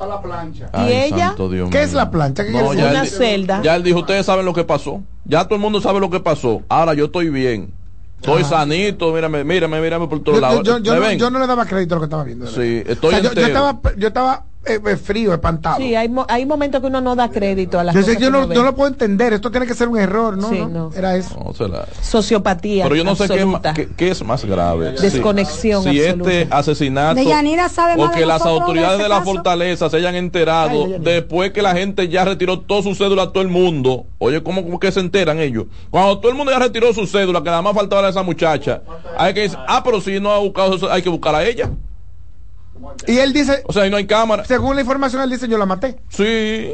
y 0.86 0.92
ella 0.92 1.34
qué 1.70 1.82
es 1.82 1.92
la 1.92 2.10
plancha 2.10 2.44
¿Qué 2.44 2.52
no, 2.52 2.70
una 2.70 3.04
celda. 3.04 3.62
ya 3.62 3.76
él 3.76 3.82
dijo 3.82 4.00
ustedes 4.00 4.26
saben 4.26 4.44
lo 4.44 4.52
que 4.52 4.64
pasó 4.64 5.02
ya 5.28 5.44
todo 5.44 5.56
el 5.56 5.60
mundo 5.60 5.80
sabe 5.80 6.00
lo 6.00 6.10
que 6.10 6.20
pasó. 6.20 6.62
Ahora 6.68 6.94
yo 6.94 7.04
estoy 7.04 7.28
bien. 7.28 7.72
Estoy 8.16 8.42
sanito, 8.42 9.12
mírame, 9.12 9.44
mírame, 9.44 9.80
mírame 9.80 10.08
por 10.08 10.20
todos 10.24 10.40
lados. 10.40 10.62
Yo, 10.64 10.78
yo, 10.78 11.30
no, 11.30 11.38
le 11.38 11.46
daba 11.46 11.66
crédito 11.66 11.94
a 11.94 11.96
lo 11.96 12.00
que 12.00 12.06
estaba 12.06 12.24
viendo. 12.24 12.46
Sí, 12.48 12.82
estoy 12.84 13.22
yo, 13.22 13.30
estaba, 13.30 13.80
yo 13.96 14.08
estaba 14.08 14.46
frío, 15.02 15.33
espantado. 15.33 15.76
Sí, 15.78 15.94
hay, 15.94 16.11
hay 16.28 16.46
momentos 16.46 16.81
que 16.81 16.87
uno 16.87 17.00
no 17.00 17.16
da 17.16 17.31
crédito 17.31 17.78
a 17.78 17.85
las 17.85 17.94
yo 17.94 18.00
cosas. 18.00 18.18
Yo 18.18 18.31
no, 18.31 18.46
no, 18.46 18.62
lo 18.62 18.74
puedo 18.74 18.88
entender, 18.88 19.33
esto 19.33 19.50
tiene 19.50 19.66
que 19.66 19.74
ser 19.74 19.88
un 19.88 19.98
error, 19.98 20.37
¿no? 20.37 20.48
Sí, 20.48 20.59
no. 20.59 20.90
Era 20.94 21.16
eso. 21.16 21.52
Sociopatía. 22.02 22.85
Pero 22.85 22.96
yo 22.96 23.04
no 23.04 23.16
sé 23.16 23.28
qué, 23.74 23.88
qué, 23.96 24.11
es 24.11 24.24
más 24.24 24.44
grave. 24.44 24.92
Desconexión. 24.92 25.83
Si, 25.83 26.00
este 26.00 26.48
asesinato 26.50 27.20
o 27.96 28.11
que 28.11 28.26
las 28.26 28.42
autoridades 28.42 28.98
de 28.98 29.09
la 29.09 29.22
fortaleza 29.22 29.90
se 29.90 29.96
hayan 29.96 30.14
enterado 30.14 30.87
después 31.00 31.52
que 31.52 31.62
la 31.62 31.74
gente 31.74 32.09
ya 32.09 32.24
retiró 32.24 32.61
todo 32.61 32.83
su 32.83 32.94
cédula 32.94 33.24
a 33.24 33.33
todo 33.33 33.42
el 33.42 33.48
mundo. 33.48 34.07
Oye, 34.18 34.42
¿cómo, 34.42 34.62
¿cómo, 34.64 34.81
que 34.81 34.90
se 34.92 35.00
enteran 35.00 35.38
ellos? 35.38 35.66
Cuando 35.90 36.18
todo 36.18 36.31
el 36.31 36.37
mundo 36.37 36.52
ya 36.52 36.59
retiró 36.59 36.92
su 36.92 37.07
cédula, 37.07 37.40
que 37.42 37.50
nada 37.50 37.62
más 37.62 37.74
faltaba 37.74 38.07
a 38.07 38.11
esa 38.11 38.22
muchacha, 38.22 38.83
hay 39.16 39.35
que 39.35 39.40
decir, 39.40 39.59
ah, 39.66 39.83
pero 39.85 40.00
si 40.00 40.20
no 40.20 40.33
ha 40.33 40.38
buscado 40.38 40.74
eso, 40.74 40.90
hay 40.90 41.02
que 41.02 41.09
buscar 41.09 41.35
a 41.35 41.44
ella. 41.44 41.70
Y 43.06 43.18
él 43.18 43.32
dice. 43.32 43.62
O 43.66 43.72
sea, 43.72 43.84
ahí 43.84 43.90
no 43.90 43.96
hay 43.96 44.06
cámara. 44.06 44.44
Según 44.44 44.74
la 44.74 44.82
información, 44.82 45.22
él 45.22 45.30
dice: 45.30 45.48
Yo 45.48 45.58
la 45.58 45.66
maté. 45.66 45.96
Sí. 46.08 46.72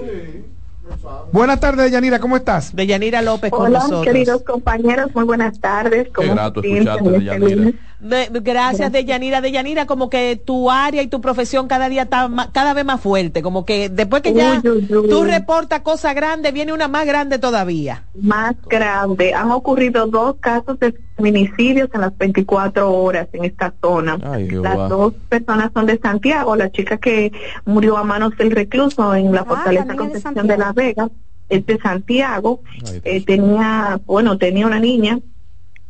Buenas 1.32 1.60
tardes, 1.60 1.90
Yanira, 1.90 2.18
¿cómo 2.18 2.36
estás? 2.36 2.76
De 2.76 2.86
Yanira 2.86 3.22
López 3.22 3.50
con 3.50 3.74
Hola, 3.74 3.84
queridos 4.04 4.42
compañeros, 4.42 5.10
muy 5.14 5.24
buenas 5.24 5.58
tardes. 5.58 6.08
Qué 6.16 6.28
grato 6.28 6.62
escucharte, 6.62 7.10
de 7.10 7.24
Yanira. 7.24 7.72
Gracias, 8.04 8.92
de 8.92 9.04
Yanira. 9.04 9.40
De 9.40 9.50
Yanira, 9.50 9.86
como 9.86 10.10
que 10.10 10.36
tu 10.36 10.70
área 10.70 11.02
y 11.02 11.08
tu 11.08 11.20
profesión 11.20 11.68
cada 11.68 11.88
día 11.88 12.02
está 12.02 12.30
cada 12.52 12.74
vez 12.74 12.84
más 12.84 13.00
fuerte. 13.00 13.42
Como 13.42 13.64
que 13.64 13.88
después 13.88 14.22
que 14.22 14.32
ya 14.32 14.60
tú 14.62 15.24
reportas 15.24 15.80
cosas 15.80 16.14
grandes, 16.14 16.52
viene 16.52 16.72
una 16.72 16.88
más 16.88 17.06
grande 17.06 17.38
todavía. 17.38 18.04
Más 18.20 18.54
grande. 18.68 19.34
Han 19.34 19.50
ocurrido 19.50 20.06
dos 20.06 20.36
casos 20.40 20.78
de 20.78 20.94
feminicidios 21.16 21.88
en 21.94 22.00
las 22.00 22.16
24 22.16 22.92
horas 22.92 23.28
en 23.32 23.44
esta 23.44 23.72
zona. 23.80 24.18
las 24.18 24.88
dos 24.88 25.14
personas 25.28 25.70
son 25.72 25.86
de 25.86 25.98
Santiago. 25.98 26.56
La 26.56 26.70
chica 26.70 26.98
que 26.98 27.32
murió 27.64 27.96
a 27.96 28.04
manos 28.04 28.36
del 28.36 28.50
recluso 28.50 29.14
en 29.14 29.32
la 29.32 29.40
ah, 29.40 29.44
Fortaleza 29.44 29.96
Concepción 29.96 30.34
de, 30.34 30.42
de, 30.42 30.58
Las 30.58 30.74
Vegas 30.74 31.10
es 31.48 31.64
de 31.66 31.78
Santiago. 31.78 32.60
Eh, 33.04 33.24
tenía, 33.24 34.00
bueno, 34.06 34.38
tenía 34.38 34.66
una 34.66 34.80
niña 34.80 35.18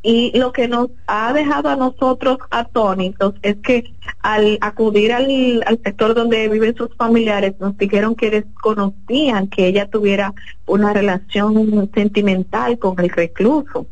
y 0.07 0.39
lo 0.39 0.53
que 0.53 0.69
nos 0.69 0.91
ha 1.07 1.33
dejado 1.33 1.71
a 1.71 1.77
nosotros 1.77 2.37
atónitos 2.51 3.35
es 3.41 3.57
que 3.57 3.85
al 4.21 4.59
acudir 4.61 5.15
al, 5.15 5.65
al, 5.67 5.81
sector 5.83 6.15
donde 6.15 6.47
viven 6.51 6.77
sus 6.77 6.95
familiares, 6.95 7.55
nos 7.59 7.77
dijeron 7.79 8.15
que 8.15 8.31
desconocían 8.31 9.49
que 9.49 9.67
ella 9.67 9.89
tuviera 9.89 10.35
una 10.67 10.93
relación 10.93 11.91
sentimental 11.95 12.79
con 12.79 13.01
el 13.01 13.09
recluso, 13.09 13.87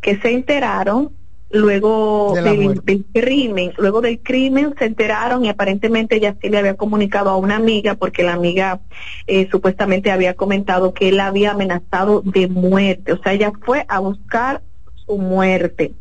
que 0.00 0.16
se 0.16 0.30
enteraron 0.30 1.10
luego 1.50 2.32
del, 2.34 3.04
crimen, 3.12 3.72
luego 3.76 4.00
del 4.00 4.20
crimen 4.20 4.74
se 4.78 4.86
enteraron 4.86 5.44
y 5.44 5.50
aparentemente 5.50 6.16
ella 6.16 6.36
sí 6.40 6.48
le 6.48 6.56
había 6.56 6.76
comunicado 6.76 7.28
a 7.28 7.36
una 7.36 7.56
amiga 7.56 7.96
porque 7.96 8.22
la 8.22 8.32
amiga 8.32 8.80
eh, 9.26 9.46
supuestamente 9.50 10.10
había 10.10 10.34
comentado 10.34 10.94
que 10.94 11.10
él 11.10 11.20
había 11.20 11.50
amenazado 11.50 12.22
de 12.24 12.48
muerte, 12.48 13.12
o 13.12 13.22
sea, 13.22 13.34
ella 13.34 13.52
fue 13.62 13.84
a 13.88 13.98
buscar 13.98 14.62
su 15.10 15.18
muerte. 15.18 15.92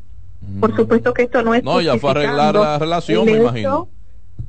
Por 0.60 0.76
supuesto 0.76 1.13
que 1.13 1.24
esto 1.24 1.41
no 1.41 1.56
es 1.56 1.63
No, 1.63 1.82
ya 1.82 1.98
fue 1.98 2.12
arreglar 2.12 2.54
la 2.54 2.78
relación, 2.78 3.26
me 3.26 3.32
imagino. 3.32 3.89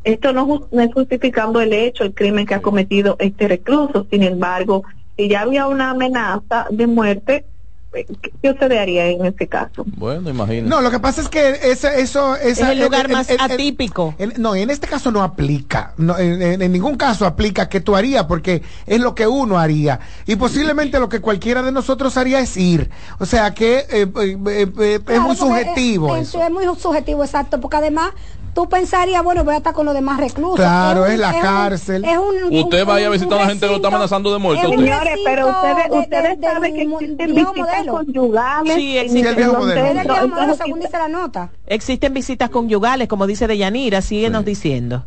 Esto 0.05 0.33
no, 0.33 0.68
no 0.70 0.83
es 0.83 0.92
justificando 0.92 1.61
el 1.61 1.73
hecho, 1.73 2.05
el 2.05 2.14
crimen 2.14 2.46
que 2.46 2.55
ha 2.55 2.62
cometido 2.62 3.16
este 3.18 3.49
recluso, 3.49 4.07
sin 4.11 4.23
embargo, 4.23 4.85
si 5.16 5.29
ya 5.29 5.42
había 5.42 5.66
una 5.66 5.90
amenaza 5.90 6.66
de 6.70 6.87
muerte, 6.87 7.44
¿Qué 7.92 8.50
usted 8.50 8.70
haría 8.72 9.07
en 9.07 9.26
este 9.26 9.48
caso? 9.48 9.85
Bueno, 9.85 10.31
imagínese. 10.31 10.68
No, 10.68 10.81
lo 10.81 10.92
que 10.92 11.00
pasa 11.00 11.22
es 11.22 11.29
que 11.29 11.59
ese, 11.64 12.00
eso 12.00 12.37
es 12.37 12.61
el 12.61 12.81
lugar 12.81 13.11
más 13.11 13.29
atípico. 13.37 14.14
no, 14.37 14.55
en 14.55 14.70
este 14.70 14.87
caso 14.87 15.11
no 15.11 15.22
aplica. 15.22 15.92
No, 15.96 16.16
en, 16.16 16.61
ningún 16.70 16.96
caso 16.96 17.26
aplica 17.26 17.68
que 17.68 17.81
tú 17.81 17.96
harías, 17.96 18.24
porque 18.24 18.62
es 18.87 19.00
lo 19.00 19.14
que 19.16 19.26
uno 19.26 19.59
haría. 19.59 19.98
Y 20.26 20.37
posiblemente 20.37 21.00
lo 21.00 21.09
que 21.09 21.20
cualquiera 21.20 21.62
de 21.62 21.72
nosotros 21.72 22.16
haría 22.16 22.38
es 22.38 22.57
ir. 22.57 22.90
O 23.18 23.26
sea 23.26 23.53
que 23.55 23.79
eh, 23.90 24.07
eh, 24.20 24.72
eh, 24.79 25.00
es 25.09 25.20
muy 25.20 25.35
subjetivo. 25.35 26.16
Es, 26.16 26.33
es 26.33 26.50
muy 26.50 26.64
subjetivo, 26.79 27.24
exacto, 27.24 27.61
porque 27.61 27.79
además 27.79 28.12
tú 28.54 28.68
pensarías, 28.68 29.22
bueno, 29.22 29.44
voy 29.44 29.54
a 29.54 29.58
estar 29.58 29.72
con 29.72 29.86
los 29.86 29.94
demás 29.94 30.18
reclusos. 30.18 30.56
Claro, 30.56 31.06
es, 31.06 31.18
la 31.18 31.40
cárcel. 31.40 32.04
usted 32.50 32.84
vaya 32.84 33.06
a 33.06 33.10
visitar 33.10 33.38
a 33.38 33.42
la 33.42 33.48
gente 33.48 33.66
que 33.66 33.70
lo 33.70 33.76
está 33.76 33.88
amenazando 33.88 34.32
de 34.32 34.38
muerte. 34.38 34.66
Señores, 34.68 35.18
pero 35.24 35.48
ustedes, 35.48 35.86
ustedes 35.90 36.38
saben 36.40 36.74
que 36.74 36.82
existen 36.82 37.34
visitas 37.34 37.86
conyugales. 37.86 38.74
Sí, 38.74 38.98
existe 38.98 39.28
el 39.28 39.36
viejo 39.36 39.54
modelo. 39.54 40.54
según 40.54 40.80
dice 40.80 40.98
la 40.98 41.08
nota. 41.08 41.50
Existen 41.66 42.14
visitas 42.14 42.50
conyugales, 42.50 43.08
como 43.08 43.26
dice 43.26 43.46
Deyanira, 43.46 44.02
síguenos 44.02 44.44
diciendo. 44.44 45.04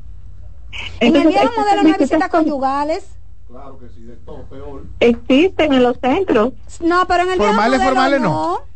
En 0.99 1.15
el 1.15 1.27
viejo 1.27 1.51
modelo 1.58 1.84
no 1.84 1.89
hay 1.89 1.99
visitas 1.99 2.29
conyugales. 2.29 3.06
Claro 3.47 3.77
que 3.77 3.88
sí, 3.89 4.01
de 4.01 4.15
todo 4.15 4.43
peor. 4.45 4.84
Existen 4.99 5.73
en 5.73 5.84
los 5.84 5.97
centros. 5.99 6.53
No, 6.82 7.06
pero 7.08 7.23
en 7.23 7.32
el 7.34 7.39
viejo 7.39 7.53
modelo 7.53 7.79
formales 7.79 8.21
no. 8.21 8.73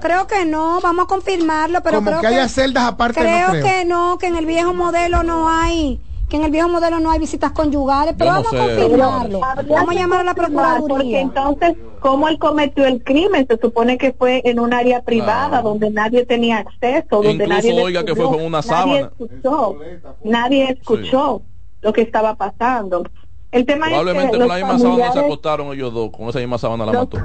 Creo 0.00 0.26
que 0.26 0.44
no, 0.44 0.80
vamos 0.80 1.04
a 1.04 1.08
confirmarlo, 1.08 1.82
pero 1.82 1.98
Como 1.98 2.10
creo 2.10 2.20
que 2.20 2.26
haya 2.26 2.48
celdas 2.48 2.84
aparte 2.84 3.20
creo, 3.20 3.46
no 3.46 3.52
creo 3.52 3.64
que 3.64 3.84
no, 3.84 4.18
que 4.18 4.26
en 4.26 4.36
el 4.36 4.46
viejo 4.46 4.74
modelo 4.74 5.22
no 5.22 5.48
hay 5.48 6.00
que 6.28 6.36
en 6.36 6.42
el 6.42 6.50
viejo 6.50 6.68
modelo 6.68 6.98
no 6.98 7.10
hay 7.10 7.20
visitas 7.20 7.52
conyugales, 7.52 8.14
pero 8.18 8.32
vamos 8.32 8.52
a 8.52 8.56
confirmarlo. 8.56 9.40
vamos 9.40 9.88
a 9.90 9.94
llamar 9.94 10.20
a 10.20 10.24
la 10.24 10.34
procuraduría. 10.34 10.88
Porque 10.88 11.20
entonces, 11.20 11.76
¿cómo 12.00 12.28
él 12.28 12.38
cometió 12.38 12.84
el 12.84 13.04
crimen? 13.04 13.46
Se 13.46 13.56
supone 13.58 13.96
que 13.96 14.12
fue 14.12 14.42
en 14.44 14.58
un 14.58 14.74
área 14.74 15.02
privada 15.02 15.62
donde 15.62 15.88
nadie 15.90 16.26
tenía 16.26 16.58
acceso, 16.58 17.22
donde 17.22 17.44
Incluso, 17.44 17.48
nadie 17.48 17.82
oiga 17.82 18.04
que 18.04 18.16
fue 18.16 18.24
con 18.24 18.42
una 18.42 18.60
sábana. 18.60 18.92
Nadie 18.92 19.00
escuchó, 19.02 19.76
nadie 20.24 20.70
escuchó 20.70 21.42
lo 21.82 21.92
que 21.92 22.02
estaba 22.02 22.34
pasando. 22.34 23.04
El 23.52 23.64
tema 23.64 23.86
Probablemente 23.86 24.26
es 24.26 24.32
que 24.32 24.38
con 24.38 24.48
la 24.48 24.54
misma 24.56 24.78
sábana 24.80 25.12
se 25.12 25.18
acostaron 25.20 25.72
ellos 25.72 25.94
dos, 25.94 26.10
con 26.10 26.28
esa 26.28 26.40
misma 26.40 26.58
sábana 26.58 26.86
la 26.86 26.92
mató. 26.92 27.18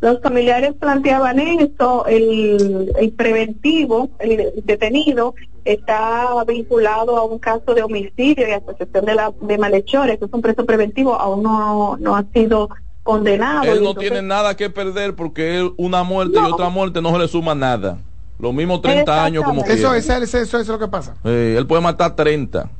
Los 0.00 0.20
familiares 0.22 0.74
planteaban 0.80 1.38
esto, 1.40 2.06
el, 2.06 2.90
el 2.98 3.12
preventivo, 3.12 4.08
el 4.18 4.50
detenido, 4.64 5.34
está 5.64 6.42
vinculado 6.46 7.18
a 7.18 7.24
un 7.24 7.38
caso 7.38 7.74
de 7.74 7.82
homicidio 7.82 8.48
y 8.48 8.52
asociación 8.52 9.04
de, 9.04 9.14
la, 9.14 9.32
de 9.42 9.58
malhechores, 9.58 10.20
es 10.20 10.32
un 10.32 10.40
preso 10.40 10.64
preventivo, 10.64 11.14
aún 11.14 11.42
no, 11.42 11.98
no 11.98 12.16
ha 12.16 12.24
sido 12.32 12.70
condenado. 13.02 13.64
Él 13.64 13.82
no 13.82 13.94
tiene 13.94 14.22
nada 14.22 14.56
que 14.56 14.70
perder 14.70 15.14
porque 15.14 15.58
él, 15.58 15.72
una 15.76 16.02
muerte 16.02 16.38
y 16.38 16.50
otra 16.50 16.70
muerte 16.70 17.02
no 17.02 17.12
se 17.12 17.18
le 17.18 17.28
suma 17.28 17.54
nada. 17.54 17.98
Lo 18.38 18.54
mismo 18.54 18.80
30 18.80 19.24
años 19.24 19.44
como 19.44 19.62
eso, 19.64 19.94
eso, 19.94 20.14
eso, 20.14 20.38
eso, 20.38 20.58
es 20.58 20.68
lo 20.68 20.78
que 20.78 20.88
pasa. 20.88 21.14
él 21.24 21.66
puede 21.66 21.82
matar 21.82 22.16
30. 22.16 22.70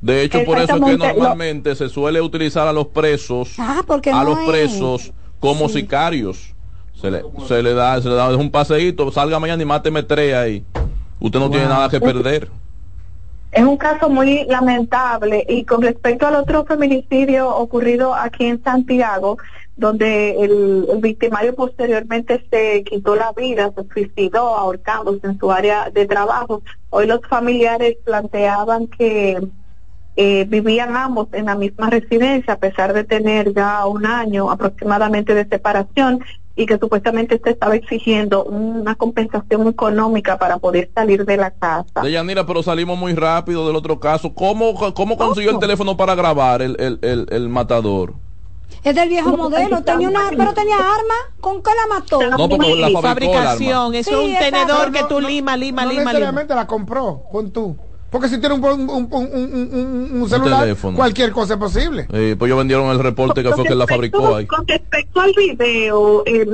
De 0.00 0.22
hecho, 0.22 0.42
por 0.44 0.58
eso 0.58 0.76
es 0.76 0.82
que 0.82 0.96
normalmente 0.96 1.74
se 1.74 1.90
suele 1.90 2.22
utilizar 2.22 2.66
a 2.66 2.72
los 2.72 2.86
presos, 2.86 3.56
ah, 3.58 3.82
a 4.12 4.24
los 4.24 4.38
presos 4.40 5.12
como 5.46 5.68
sicarios. 5.68 6.54
Se 7.00 7.10
le, 7.10 7.22
se 7.46 7.62
le 7.62 7.72
da, 7.72 8.00
se 8.02 8.08
le 8.08 8.14
da 8.14 8.34
un 8.36 8.50
paseíto, 8.50 9.12
salga 9.12 9.38
mañana 9.38 9.62
y 9.62 9.66
máteme 9.66 10.02
tres 10.02 10.34
ahí. 10.34 10.64
Usted 11.20 11.38
no 11.38 11.50
tiene 11.50 11.66
nada 11.66 11.88
que 11.88 12.00
perder. 12.00 12.48
Es 13.52 13.62
un 13.62 13.76
caso 13.76 14.08
muy 14.08 14.44
lamentable 14.46 15.46
y 15.48 15.64
con 15.64 15.82
respecto 15.82 16.26
al 16.26 16.34
otro 16.34 16.64
feminicidio 16.64 17.48
ocurrido 17.48 18.14
aquí 18.14 18.46
en 18.46 18.62
Santiago, 18.62 19.38
donde 19.76 20.30
el, 20.42 20.86
el, 20.90 20.98
victimario 21.00 21.54
posteriormente 21.54 22.44
se 22.50 22.82
quitó 22.82 23.14
la 23.14 23.32
vida, 23.32 23.72
se 23.76 23.84
suicidó 23.92 24.56
ahorcándose 24.56 25.26
en 25.26 25.38
su 25.38 25.52
área 25.52 25.90
de 25.90 26.06
trabajo. 26.06 26.62
Hoy 26.90 27.06
los 27.06 27.20
familiares 27.28 27.96
planteaban 28.04 28.88
que 28.88 29.46
eh, 30.16 30.46
vivían 30.48 30.96
ambos 30.96 31.28
en 31.32 31.46
la 31.46 31.54
misma 31.54 31.90
residencia 31.90 32.54
a 32.54 32.58
pesar 32.58 32.92
de 32.92 33.04
tener 33.04 33.54
ya 33.54 33.86
un 33.86 34.06
año 34.06 34.50
aproximadamente 34.50 35.34
de 35.34 35.46
separación 35.46 36.24
y 36.58 36.64
que 36.64 36.78
supuestamente 36.78 37.38
se 37.44 37.50
estaba 37.50 37.76
exigiendo 37.76 38.44
una 38.44 38.94
compensación 38.94 39.68
económica 39.68 40.38
para 40.38 40.56
poder 40.56 40.90
salir 40.94 41.26
de 41.26 41.36
la 41.36 41.50
casa. 41.50 42.00
De 42.02 42.10
Yanira, 42.10 42.46
pero 42.46 42.62
salimos 42.62 42.98
muy 42.98 43.14
rápido 43.14 43.66
del 43.66 43.76
otro 43.76 44.00
caso. 44.00 44.32
¿Cómo, 44.34 44.74
cómo 44.94 45.18
consiguió 45.18 45.50
el 45.50 45.58
teléfono 45.58 45.98
para 45.98 46.14
grabar 46.14 46.62
el, 46.62 46.76
el, 46.80 46.98
el, 47.02 47.26
el 47.30 47.48
matador? 47.50 48.14
Es 48.82 48.94
del 48.94 49.08
viejo 49.08 49.36
modelo, 49.36 49.82
tenía 49.82 50.08
una, 50.08 50.30
pero 50.30 50.54
tenía 50.54 50.76
arma, 50.76 51.14
¿con 51.40 51.62
qué 51.62 51.70
la 51.74 51.94
mató? 51.94 52.20
No, 52.22 52.48
porque 52.48 52.74
la 52.76 53.00
fabricación, 53.00 53.94
eso 53.94 54.10
es 54.22 54.28
un 54.28 54.38
tenedor 54.38 54.92
que 54.92 55.04
tú 55.04 55.20
lima, 55.20 55.56
lima, 55.56 55.84
no 55.84 55.90
lima. 55.90 56.04
necesariamente 56.04 56.54
la 56.54 56.66
compró, 56.66 57.22
con 57.30 57.50
tú. 57.50 57.76
Porque 58.16 58.30
si 58.30 58.40
tiene 58.40 58.54
un, 58.54 58.64
un, 58.64 59.08
un, 59.10 60.22
un 60.22 60.28
celular, 60.30 60.74
cualquier 60.94 61.32
cosa 61.32 61.52
es 61.52 61.60
posible. 61.60 62.06
pues 62.08 62.48
ellos 62.48 62.56
vendieron 62.56 62.88
el 62.90 62.98
reporte 62.98 63.42
que 63.42 63.50
fue 63.50 63.64
que 63.64 63.74
la 63.74 63.86
fabricó 63.86 64.36
ahí. 64.36 64.46
Con 64.46 64.66
respecto 64.66 65.20
al 65.20 65.34
video, 65.34 66.22
eh, 66.24 66.46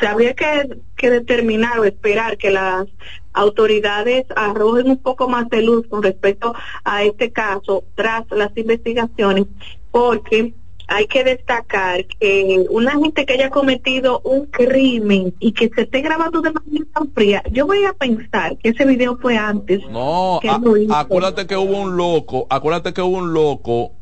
se 0.00 0.06
habría 0.08 0.34
que, 0.34 0.80
que 0.96 1.10
determinar 1.10 1.78
o 1.78 1.84
esperar 1.84 2.36
que 2.38 2.50
las 2.50 2.88
autoridades 3.34 4.24
arrojen 4.34 4.90
un 4.90 4.96
poco 4.96 5.28
más 5.28 5.48
de 5.48 5.62
luz 5.62 5.86
con 5.88 6.02
respecto 6.02 6.56
a 6.82 7.04
este 7.04 7.30
caso 7.30 7.84
tras 7.94 8.24
las 8.32 8.50
investigaciones, 8.56 9.44
porque 9.92 10.54
hay 10.88 11.06
que 11.06 11.24
destacar 11.24 12.04
que 12.06 12.66
una 12.70 12.92
gente 12.92 13.26
que 13.26 13.34
haya 13.34 13.50
cometido 13.50 14.20
un 14.24 14.46
crimen 14.46 15.34
y 15.40 15.52
que 15.52 15.68
se 15.74 15.82
esté 15.82 16.00
grabando 16.00 16.40
de 16.40 16.52
manera 16.52 16.86
tan 16.94 17.10
fría, 17.12 17.42
yo 17.50 17.66
voy 17.66 17.84
a 17.84 17.92
pensar 17.92 18.56
que 18.58 18.70
ese 18.70 18.84
video 18.84 19.16
fue 19.16 19.36
antes. 19.36 19.80
No, 19.90 20.40
acuérdate 20.90 21.46
que 21.46 21.56
hubo 21.56 21.80
un 21.80 21.96
loco, 21.96 22.46
acuérdate 22.50 22.92
que 22.92 23.02
hubo 23.02 23.18
un 23.18 23.32
loco 23.32 23.95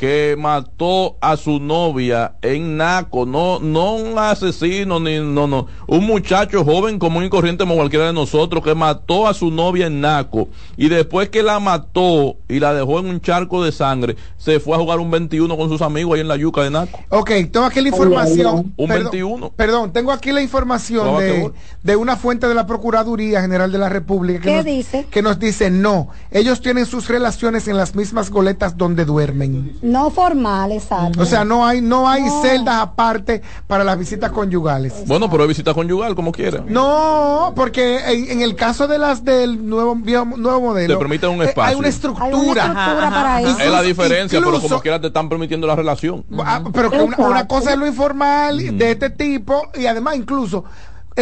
que 0.00 0.34
mató 0.38 1.18
a 1.20 1.36
su 1.36 1.60
novia 1.60 2.32
en 2.40 2.78
Naco, 2.78 3.26
no, 3.26 3.60
no 3.60 3.96
un 3.96 4.18
asesino, 4.18 4.98
ni, 4.98 5.18
no, 5.18 5.46
no, 5.46 5.66
un 5.86 6.06
muchacho 6.06 6.64
joven 6.64 6.98
común 6.98 7.24
y 7.24 7.28
corriente 7.28 7.64
como 7.64 7.76
cualquiera 7.76 8.06
de 8.06 8.14
nosotros 8.14 8.64
que 8.64 8.74
mató 8.74 9.28
a 9.28 9.34
su 9.34 9.50
novia 9.50 9.88
en 9.88 10.00
Naco 10.00 10.48
y 10.78 10.88
después 10.88 11.28
que 11.28 11.42
la 11.42 11.60
mató 11.60 12.36
y 12.48 12.60
la 12.60 12.72
dejó 12.72 12.98
en 13.00 13.10
un 13.10 13.20
charco 13.20 13.62
de 13.62 13.72
sangre, 13.72 14.16
se 14.38 14.58
fue 14.58 14.74
a 14.74 14.78
jugar 14.78 15.00
un 15.00 15.10
21 15.10 15.54
con 15.54 15.68
sus 15.68 15.82
amigos 15.82 16.14
ahí 16.14 16.22
en 16.22 16.28
la 16.28 16.36
yuca 16.38 16.62
de 16.62 16.70
Naco. 16.70 16.98
Ok, 17.10 17.32
tengo 17.52 17.66
aquí 17.66 17.82
la 17.82 17.88
información. 17.88 18.72
Un 18.78 18.88
21. 18.88 19.50
Perdón, 19.50 19.92
tengo 19.92 20.12
aquí 20.12 20.32
la 20.32 20.40
información 20.40 21.18
de, 21.18 21.52
de, 21.82 21.96
una 21.96 22.16
fuente 22.16 22.48
de 22.48 22.54
la 22.54 22.66
Procuraduría 22.66 23.42
General 23.42 23.70
de 23.70 23.76
la 23.76 23.90
República 23.90 24.40
que, 24.40 24.56
nos, 24.56 24.64
dice? 24.64 25.06
que 25.10 25.20
nos 25.20 25.38
dice 25.38 25.70
no, 25.70 26.08
ellos 26.30 26.62
tienen 26.62 26.86
sus 26.86 27.06
relaciones 27.08 27.68
en 27.68 27.76
las 27.76 27.94
mismas 27.94 28.30
goletas 28.30 28.78
donde 28.78 29.04
duermen. 29.04 29.78
No 29.90 30.10
formal, 30.10 30.72
exacto. 30.72 31.20
O 31.20 31.24
sea, 31.24 31.44
no 31.44 31.66
hay, 31.66 31.80
no 31.80 32.08
hay 32.08 32.22
celdas 32.42 32.76
aparte 32.76 33.42
para 33.66 33.84
las 33.84 33.98
visitas 33.98 34.30
conyugales. 34.30 34.94
Bueno, 35.06 35.30
pero 35.30 35.42
hay 35.42 35.48
visita 35.48 35.74
conyugal 35.74 36.14
como 36.14 36.32
quiera. 36.32 36.62
No, 36.66 37.52
porque 37.56 38.30
en, 38.30 38.42
el 38.42 38.54
caso 38.54 38.86
de 38.86 38.98
las 38.98 39.24
del 39.24 39.68
nuevo 39.68 39.94
nuevo 39.94 40.60
modelo. 40.60 40.94
Te 40.94 40.98
permiten 40.98 41.30
un 41.30 41.42
espacio. 41.42 41.70
hay 41.70 41.74
una 41.74 41.88
estructura. 41.88 42.72
para 43.10 43.40
eso. 43.42 43.58
Es 43.58 43.70
la 43.70 43.82
diferencia, 43.82 44.40
pero 44.40 44.60
como 44.60 44.80
quiera 44.80 45.00
te 45.00 45.08
están 45.08 45.28
permitiendo 45.28 45.66
la 45.66 45.76
relación. 45.76 46.24
Ah, 46.38 46.62
pero 46.72 46.90
que 46.90 47.00
una, 47.00 47.46
cosa 47.46 47.72
es 47.72 47.78
lo 47.78 47.86
informal 47.86 48.78
de 48.78 48.90
este 48.92 49.10
tipo 49.10 49.70
y 49.74 49.86
además 49.86 50.16
incluso 50.16 50.64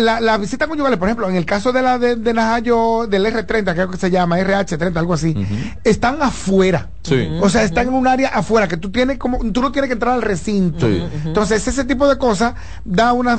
la, 0.00 0.20
la 0.20 0.36
visita 0.38 0.66
conyugal, 0.66 0.98
por 0.98 1.08
ejemplo, 1.08 1.28
en 1.28 1.36
el 1.36 1.44
caso 1.44 1.72
de 1.72 1.82
la 1.82 1.98
de, 1.98 2.16
de 2.16 2.34
Najayo, 2.34 3.06
del 3.06 3.26
R30, 3.26 3.72
creo 3.74 3.90
que 3.90 3.96
se 3.96 4.10
llama, 4.10 4.38
RH30, 4.38 4.96
algo 4.96 5.14
así, 5.14 5.34
están 5.84 6.22
afuera. 6.22 6.88
O 7.40 7.48
sea, 7.48 7.62
están 7.62 7.88
en 7.88 7.94
un 7.94 8.06
área 8.06 8.28
afuera 8.28 8.68
que 8.68 8.76
tú 8.76 8.90
tienes 8.90 9.18
como, 9.18 9.38
tú 9.52 9.60
no 9.62 9.72
tienes 9.72 9.88
que 9.88 9.94
entrar 9.94 10.14
al 10.14 10.22
recinto. 10.22 10.86
Entonces, 10.86 11.66
ese 11.66 11.84
tipo 11.84 12.08
de 12.08 12.18
cosas 12.18 12.54
da 12.84 13.12
una 13.12 13.38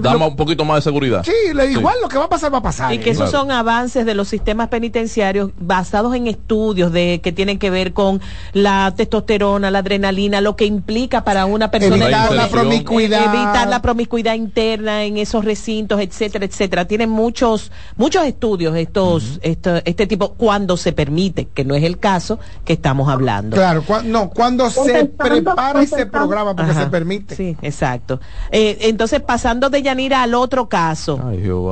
Da 0.00 0.16
un 0.16 0.36
poquito 0.36 0.64
más 0.64 0.76
de 0.76 0.82
seguridad. 0.82 1.24
Sí, 1.24 1.32
igual 1.70 1.96
lo 2.00 2.08
que 2.08 2.16
va 2.16 2.26
a 2.26 2.28
pasar 2.28 2.54
va 2.54 2.58
a 2.58 2.62
pasar. 2.62 2.94
Y 2.94 2.98
que 2.98 3.10
esos 3.10 3.30
son 3.32 3.50
avances 3.50 4.06
de 4.06 4.14
los 4.14 4.28
sistemas 4.28 4.68
penitenciarios 4.68 5.50
basados 5.58 6.14
en 6.14 6.28
estudios 6.28 6.92
de 6.92 7.20
que 7.20 7.32
tienen 7.32 7.58
que 7.58 7.68
ver 7.68 7.92
con 7.92 8.20
la 8.52 8.94
testosterona, 8.96 9.72
la 9.72 9.80
adrenalina, 9.80 10.40
lo 10.40 10.54
que 10.54 10.66
implica 10.66 11.24
para 11.24 11.46
una 11.46 11.68
persona 11.68 12.04
evitar 12.04 12.32
la 12.32 12.48
promiscuidad, 12.48 13.34
evitar 13.34 13.68
la 13.68 13.82
promiscuidad 13.82 14.34
interna 14.34 15.02
en 15.04 15.16
esos 15.16 15.44
recintos, 15.44 16.00
etcétera, 16.00 16.44
etcétera. 16.44 16.84
Tienen 16.86 17.10
muchos 17.10 17.72
muchos 17.96 18.24
estudios 18.26 18.76
estos 18.76 19.40
este 19.42 20.06
tipo 20.06 20.34
cuando 20.34 20.76
se 20.76 20.92
permite, 20.92 21.46
que 21.46 21.64
no 21.64 21.74
es 21.74 21.82
el 21.82 21.98
caso 21.98 22.38
que 22.64 22.74
estamos 22.74 23.08
hablando. 23.08 23.56
Claro, 23.56 23.82
no, 24.04 24.30
cuando 24.30 24.70
se 24.70 25.06
prepara 25.06 25.82
ese 25.82 26.06
programa 26.06 26.54
porque 26.54 26.72
se 26.72 26.86
permite. 26.86 27.34
Sí, 27.34 27.56
exacto. 27.62 28.20
Eh, 28.52 28.78
entonces 28.82 29.20
pasando 29.40 29.70
de 29.70 29.80
Yanira 29.80 30.22
al 30.22 30.34
otro 30.34 30.68
caso. 30.68 31.18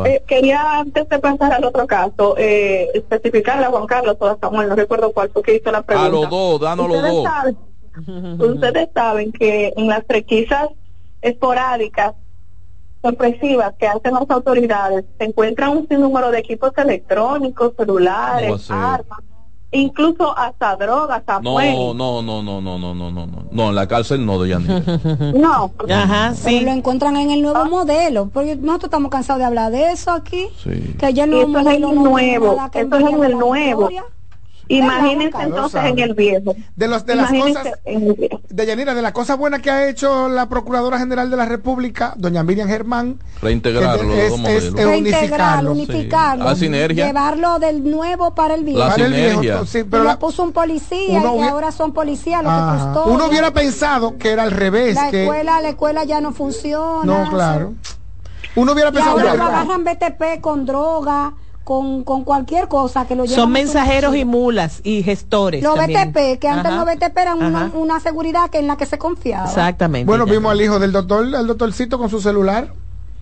Eh, 0.06 0.22
quería 0.26 0.78
antes 0.78 1.06
de 1.06 1.18
pasar 1.18 1.52
al 1.52 1.64
otro 1.64 1.86
caso, 1.86 2.34
eh, 2.38 2.88
especificarle 2.94 3.66
a 3.66 3.68
Juan 3.68 3.86
Carlos 3.86 4.16
o 4.18 4.26
a 4.26 4.38
Samuel, 4.38 4.70
no 4.70 4.74
recuerdo 4.74 5.12
cuál 5.12 5.28
fue 5.28 5.42
que 5.42 5.56
hizo 5.56 5.70
la 5.70 5.82
pregunta. 5.82 6.08
A 6.08 6.10
los 6.10 6.30
dos, 6.30 6.60
danos 6.60 6.88
los 6.88 7.02
dos. 7.02 7.28
ustedes 8.54 8.88
saben 8.94 9.32
que 9.32 9.74
en 9.76 9.86
las 9.86 10.02
requisas 10.08 10.70
esporádicas 11.20 12.14
sorpresivas 13.02 13.74
que 13.78 13.86
hacen 13.86 14.14
las 14.14 14.30
autoridades 14.30 15.04
se 15.18 15.24
encuentran 15.26 15.76
un 15.76 15.86
sinnúmero 15.88 16.30
de 16.30 16.38
equipos 16.38 16.72
electrónicos, 16.78 17.74
celulares, 17.76 18.70
armas 18.70 19.18
incluso 19.70 20.36
hasta 20.36 20.76
drogas, 20.76 21.18
hasta 21.18 21.40
no, 21.40 21.58
no, 21.94 22.22
no, 22.22 22.42
no, 22.42 22.60
no, 22.60 22.78
no, 22.78 22.78
no, 22.78 22.94
no, 22.94 23.26
no, 23.26 23.44
no, 23.50 23.68
en 23.68 23.74
la 23.74 23.86
cárcel 23.86 24.24
no, 24.24 24.40
de 24.42 24.48
no, 25.34 25.72
ajá, 25.90 26.34
sí. 26.34 26.60
lo 26.60 26.70
encuentran 26.70 27.16
en 27.16 27.30
el 27.30 27.42
nuevo 27.42 27.64
modelo, 27.66 28.30
porque 28.32 28.56
nosotros 28.56 28.84
estamos 28.84 29.10
cansados 29.10 29.40
de 29.40 29.44
hablar 29.44 29.70
de 29.70 29.92
eso 29.92 30.10
aquí, 30.10 30.48
sí. 30.62 30.94
que 30.98 31.12
ya 31.12 31.26
no 31.26 31.40
es 31.40 31.66
el 31.66 31.80
nuevo, 31.82 32.56
eso 32.72 32.96
es 32.96 33.12
en 33.12 33.24
el 33.24 33.38
nuevo. 33.38 33.90
Imagínense 34.68 35.38
entonces 35.40 35.80
en 35.84 35.98
el 35.98 36.14
viejo. 36.14 36.54
De 36.76 36.88
los 36.88 37.06
de 37.06 37.14
las 37.14 37.30
cosas 37.30 37.68
de 38.48 38.66
Yanira, 38.66 38.94
de 38.94 39.02
las 39.02 39.12
cosas 39.12 39.38
buenas 39.38 39.62
que 39.62 39.70
ha 39.70 39.88
hecho 39.88 40.28
la 40.28 40.48
Procuradora 40.48 40.98
General 40.98 41.30
de 41.30 41.36
la 41.36 41.46
República, 41.46 42.14
doña 42.16 42.42
Miriam 42.42 42.68
Germán, 42.68 43.18
reintegrarlo, 43.40 44.12
es, 44.14 44.32
es, 44.32 44.64
es 44.74 44.86
unificarlo, 44.86 45.72
unificarlo 45.72 46.56
sinergia. 46.58 47.06
llevarlo 47.06 47.58
del 47.58 47.88
nuevo 47.88 48.34
para 48.34 48.54
el 48.54 48.64
viejo. 48.64 48.80
La 48.80 48.90
para 48.90 49.06
el 49.06 49.40
viejo, 49.40 49.64
sí, 49.64 49.84
pero 49.84 50.04
la, 50.04 50.18
puso 50.18 50.42
un 50.42 50.52
policía 50.52 51.22
y 51.22 51.42
ahora 51.42 51.72
son 51.72 51.92
policías 51.92 52.42
lo 52.42 52.50
que 52.50 52.84
costó. 52.84 53.06
Uno 53.06 53.26
hubiera 53.26 53.52
pensado 53.52 54.18
que 54.18 54.30
era 54.30 54.42
al 54.42 54.50
revés, 54.50 54.94
la 54.94 55.10
que 55.10 55.22
escuela, 55.22 55.60
la 55.60 55.68
escuela 55.70 56.04
ya 56.04 56.20
no 56.20 56.32
funciona. 56.32 57.04
No, 57.04 57.30
claro. 57.30 57.74
Uno 58.54 58.72
hubiera 58.72 58.90
pensado 58.90 59.18
y 59.18 59.20
ahora 59.20 59.32
que 59.32 59.38
lo 59.38 59.44
agarran 59.44 59.84
BTP 59.84 60.40
con 60.40 60.66
droga 60.66 61.32
con, 61.68 62.02
con 62.02 62.24
cualquier 62.24 62.66
cosa 62.66 63.06
que 63.06 63.14
lo 63.14 63.24
lleven 63.24 63.36
Son 63.36 63.52
mensajeros 63.52 64.16
y 64.16 64.24
mulas 64.24 64.80
y 64.84 65.02
gestores. 65.02 65.62
Los 65.62 65.74
BTP, 65.74 66.38
que 66.40 66.48
antes 66.48 66.72
los 66.72 66.86
BTP 66.86 67.18
eran 67.18 67.42
una, 67.42 67.70
una, 67.74 68.00
seguridad 68.00 68.48
que 68.48 68.58
en 68.58 68.66
la 68.68 68.78
que 68.78 68.86
se 68.86 68.96
confiaba. 68.96 69.44
Exactamente. 69.44 70.06
Bueno, 70.06 70.24
vimos 70.24 70.50
al 70.50 70.62
hijo 70.62 70.78
del 70.78 70.92
doctor, 70.92 71.26
al 71.36 71.46
doctorcito 71.46 71.98
con 71.98 72.08
su 72.08 72.22
celular. 72.22 72.72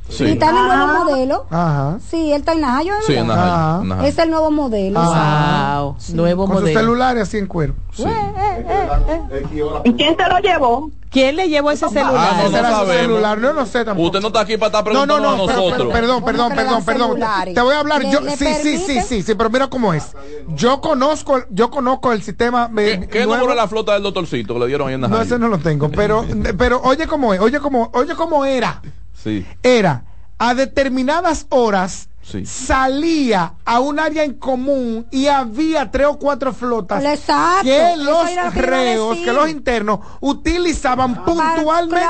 Sí. 0.09 0.25
Y 0.25 0.31
está 0.33 0.51
en 0.51 0.57
el 0.57 0.66
nuevo 0.66 1.05
modelo. 1.05 1.47
Ajá. 1.51 1.99
Sí, 2.09 2.33
él 2.33 2.40
está 2.40 2.53
en 2.53 2.61
Najayo. 2.61 2.95
Sí, 3.07 3.14
en 3.14 3.27
Najayo. 3.27 4.03
Es 4.03 4.19
el 4.19 4.31
nuevo 4.31 4.51
modelo. 4.51 5.01
Wow. 5.01 5.97
Nuevo 6.14 6.45
Con 6.45 6.55
modelo. 6.55 6.66
Con 6.66 6.66
su 6.66 6.79
celular 6.79 7.19
así 7.19 7.38
en 7.38 7.47
cuero. 7.47 7.75
Sí. 7.92 8.05
Eh, 8.05 8.66
eh, 8.69 9.23
eh, 9.31 9.81
¿Y 9.85 9.92
quién 9.95 10.16
se 10.16 10.29
lo 10.29 10.38
llevó? 10.38 10.90
¿Quién 11.11 11.37
le 11.37 11.49
llevó 11.49 11.71
ese 11.71 11.88
celular? 11.88 12.31
Ah, 12.35 12.49
no, 12.51 12.85
no 12.85 12.92
celular, 12.92 13.38
no, 13.38 13.53
no 13.55 13.64
sé 13.66 13.85
tampoco. 13.85 14.09
Usted 14.09 14.21
no 14.21 14.27
está 14.27 14.40
aquí 14.40 14.57
para 14.59 14.66
estar 14.66 14.85
preguntando 14.85 15.19
no, 15.19 15.37
no, 15.37 15.45
a 15.45 15.47
nosotros. 15.47 15.92
perdón, 15.92 16.23
perdón, 16.23 16.53
perdón, 16.55 16.85
perdón. 16.85 17.21
Te 17.55 17.61
voy 17.61 17.75
a 17.75 17.81
hablar. 17.81 18.03
yo, 18.11 18.21
sí, 18.37 18.47
sí, 18.62 18.79
sí, 18.79 19.01
sí, 19.01 19.23
sí, 19.23 19.35
pero 19.35 19.49
mira 19.49 19.69
cómo 19.69 19.95
es. 19.95 20.14
Yo 20.49 20.81
conozco, 20.81 21.42
yo 21.51 21.71
conozco 21.71 22.12
el 22.12 22.23
sistema. 22.23 22.71
¿Qué, 22.75 23.09
¿qué 23.11 23.25
número 23.25 23.51
es 23.51 23.57
la 23.57 23.69
flota 23.69 23.95
del 23.95 24.03
doctorcito 24.03 24.55
que 24.55 24.61
le 24.61 24.66
dieron 24.66 24.88
ahí 24.88 24.95
en 24.95 25.01
No, 25.01 25.21
ese 25.21 25.38
no 25.38 25.49
lo 25.49 25.59
tengo. 25.59 25.90
Pero, 25.90 26.25
pero 26.59 26.81
oye 26.83 27.07
cómo 27.07 27.33
es, 27.33 27.40
oye 27.40 27.61
cómo, 27.61 27.90
oye 27.95 28.14
cómo 28.14 28.45
era. 28.45 28.83
Sí. 29.22 29.46
Era 29.62 30.05
a 30.38 30.55
determinadas 30.55 31.46
horas 31.48 32.09
salía 32.44 33.55
a 33.64 33.81
un 33.81 34.00
área 34.00 34.24
en 34.24 34.35
común 34.35 35.07
y 35.11 35.29
había 35.29 35.90
tres 35.90 36.09
o 36.09 36.18
cuatro 36.18 36.52
flotas 36.52 37.02
que 37.62 37.94
los 37.96 38.55
reos, 38.55 39.16
que 39.18 39.33
los 39.33 39.48
internos 39.48 40.00
utilizaban 40.20 41.18
ah, 41.18 41.24
puntualmente 41.24 42.07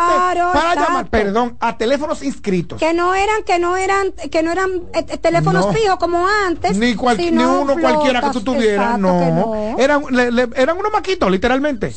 para 0.52 0.74
llamar, 0.74 1.08
perdón, 1.08 1.56
a 1.60 1.76
teléfonos 1.76 2.22
inscritos. 2.22 2.78
Que 2.78 2.94
no 2.94 3.14
eran, 3.14 3.42
que 3.44 3.58
no 3.58 3.76
eran, 3.76 4.12
que 4.12 4.42
no 4.42 4.52
eran 4.52 4.70
eh, 4.94 5.04
eh, 5.06 5.18
teléfonos 5.18 5.74
fijos 5.74 5.96
como 5.96 6.26
antes. 6.26 6.78
Ni, 6.78 6.94
ni 6.94 7.44
uno 7.44 7.76
cualquiera 7.78 8.22
que 8.22 8.30
tú 8.30 8.40
tuvieras, 8.40 8.98
no. 8.98 9.76
Eran, 9.78 10.02
eran 10.56 10.78
unos 10.78 10.92
maquitos, 10.92 11.30
literalmente. 11.30 11.90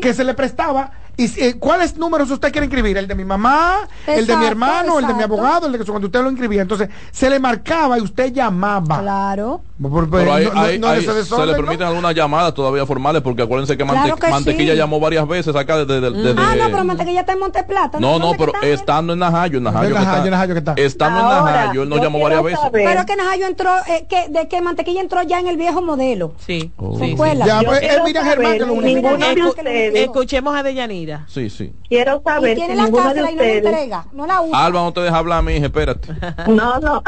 Que 0.00 0.12
se 0.12 0.24
le 0.24 0.34
prestaba 0.34 0.90
¿Y 1.20 1.30
eh, 1.36 1.58
cuáles 1.58 1.98
números 1.98 2.30
usted 2.30 2.50
quiere 2.50 2.64
inscribir? 2.64 2.96
¿El 2.96 3.06
de 3.06 3.14
mi 3.14 3.26
mamá? 3.26 3.86
¿El 4.06 4.26
de 4.26 4.36
mi 4.38 4.46
hermano? 4.46 4.98
¿El 4.98 5.06
de 5.06 5.12
mi 5.12 5.22
abogado? 5.22 5.66
El 5.66 5.72
de 5.72 5.78
que 5.78 5.84
cuando 5.84 6.06
usted 6.06 6.22
lo 6.22 6.30
inscribía. 6.30 6.62
Entonces, 6.62 6.88
se 7.10 7.28
le 7.28 7.38
marcaba 7.38 7.98
y 7.98 8.00
usted 8.00 8.32
llamaba. 8.32 9.00
Claro. 9.00 9.62
Pero 9.82 11.24
se 11.24 11.46
le 11.46 11.54
permiten 11.54 11.86
algunas 11.86 12.14
llamadas 12.14 12.52
todavía 12.52 12.84
formales 12.84 13.22
porque 13.22 13.42
acuérdense 13.42 13.76
que, 13.76 13.84
Mantequilla 13.84 14.74
llamó 14.74 15.00
varias 15.00 15.26
veces 15.26 15.54
acá 15.56 15.84
desde, 15.84 16.06
Ah, 16.36 16.54
no, 16.56 16.70
pero 16.70 16.84
Mantequilla 16.84 17.20
está 17.20 17.32
en 17.32 17.38
Monteplata. 17.38 17.98
No, 17.98 18.18
no, 18.18 18.32
pero 18.36 18.52
estando 18.62 19.14
en 19.14 19.18
Najayo, 19.18 19.58
en 19.58 19.64
Najayo, 19.64 20.30
Najayo, 20.30 20.54
que 20.54 20.58
está. 20.58 20.74
Estando 20.76 21.20
en 21.20 21.26
Najayo, 21.26 21.82
él 21.82 21.88
nos 21.88 22.00
llamó 22.00 22.20
varias 22.20 22.42
veces. 22.42 22.60
Pero 22.72 23.06
que 23.06 23.16
Najayo 23.16 23.46
entró, 23.46 23.70
eh, 23.88 24.06
que, 24.08 24.28
de 24.28 24.48
que 24.48 24.60
Mantequilla 24.60 25.00
entró 25.00 25.22
ya 25.22 25.40
en 25.40 25.48
el 25.48 25.56
viejo 25.56 25.80
modelo. 25.82 26.34
Sí. 26.38 26.72
Oh. 26.76 26.98
sí, 26.98 27.16
Ya, 27.46 27.62
pues, 27.64 27.82
él 27.82 28.00
mira 28.04 28.24
Germán 28.24 28.58
que 28.58 28.66
lo 28.66 29.50
Escuchemos 29.70 30.54
a 30.54 30.62
Deyanira. 30.62 31.24
Sí, 31.28 31.48
sí. 31.48 31.72
Quiero 31.88 32.22
saber 32.22 32.56
si 32.56 32.68
ninguno 32.68 33.14
de 33.14 33.22
ustedes... 33.22 33.62
No 33.62 33.70
entrega, 33.70 34.06
no 34.12 34.26
la 34.26 34.42
usa. 34.42 34.64
Alba, 34.64 34.80
no 34.80 34.92
te 34.92 35.00
deja 35.00 35.16
hablar, 35.16 35.42
mi 35.42 35.54
hija, 35.54 35.66
espérate. 35.66 36.08
No, 36.48 36.78
no. 36.80 37.02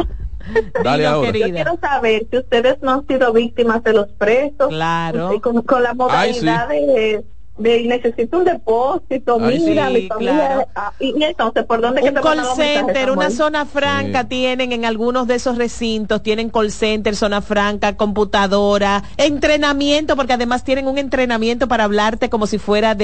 Dale 0.85 1.07
ahora. 1.07 1.31
Yo 1.33 1.51
quiero 1.51 1.79
saber 1.81 2.27
si 2.31 2.39
ustedes 2.39 2.83
no 2.83 2.93
han 2.93 3.07
sido 3.07 3.33
víctimas 3.33 3.83
de 3.85 3.93
los 3.93 4.09
presos. 4.09 4.69
Claro. 4.69 5.41
Con, 5.41 5.63
con 5.63 5.83
la 5.83 5.95
modalidad 5.95 6.69
de 6.69 7.25
de 7.59 7.83
necesito 7.85 8.39
un 8.39 8.45
depósito, 8.45 9.39
mira, 9.39 9.91
mi 9.91 10.09
familia, 10.09 10.67
ah, 10.75 10.93
y 10.99 11.23
entonces, 11.23 11.65
¿por 11.65 11.83
dónde 11.83 12.01
un 12.03 12.15
call 12.15 12.41
center, 12.57 13.11
una 13.11 13.31
zona 13.31 13.67
franca 13.67 14.25
tienen 14.25 14.73
en 14.73 14.87
algunos 14.87 15.27
de 15.27 15.35
esos 15.35 15.59
recintos, 15.59 16.23
tienen 16.23 16.49
call 16.49 16.73
center, 16.73 17.15
zona 17.15 17.43
franca, 17.43 17.97
computadora, 17.97 19.03
entrenamiento, 19.19 20.17
porque 20.17 20.33
además 20.33 20.65
tienen 20.65 20.87
un 20.87 20.97
entrenamiento 20.97 21.69
para 21.69 21.85
hablarte 21.85 22.31
como 22.31 22.47
si 22.47 22.57
fuera 22.57 22.95
de 22.95 23.01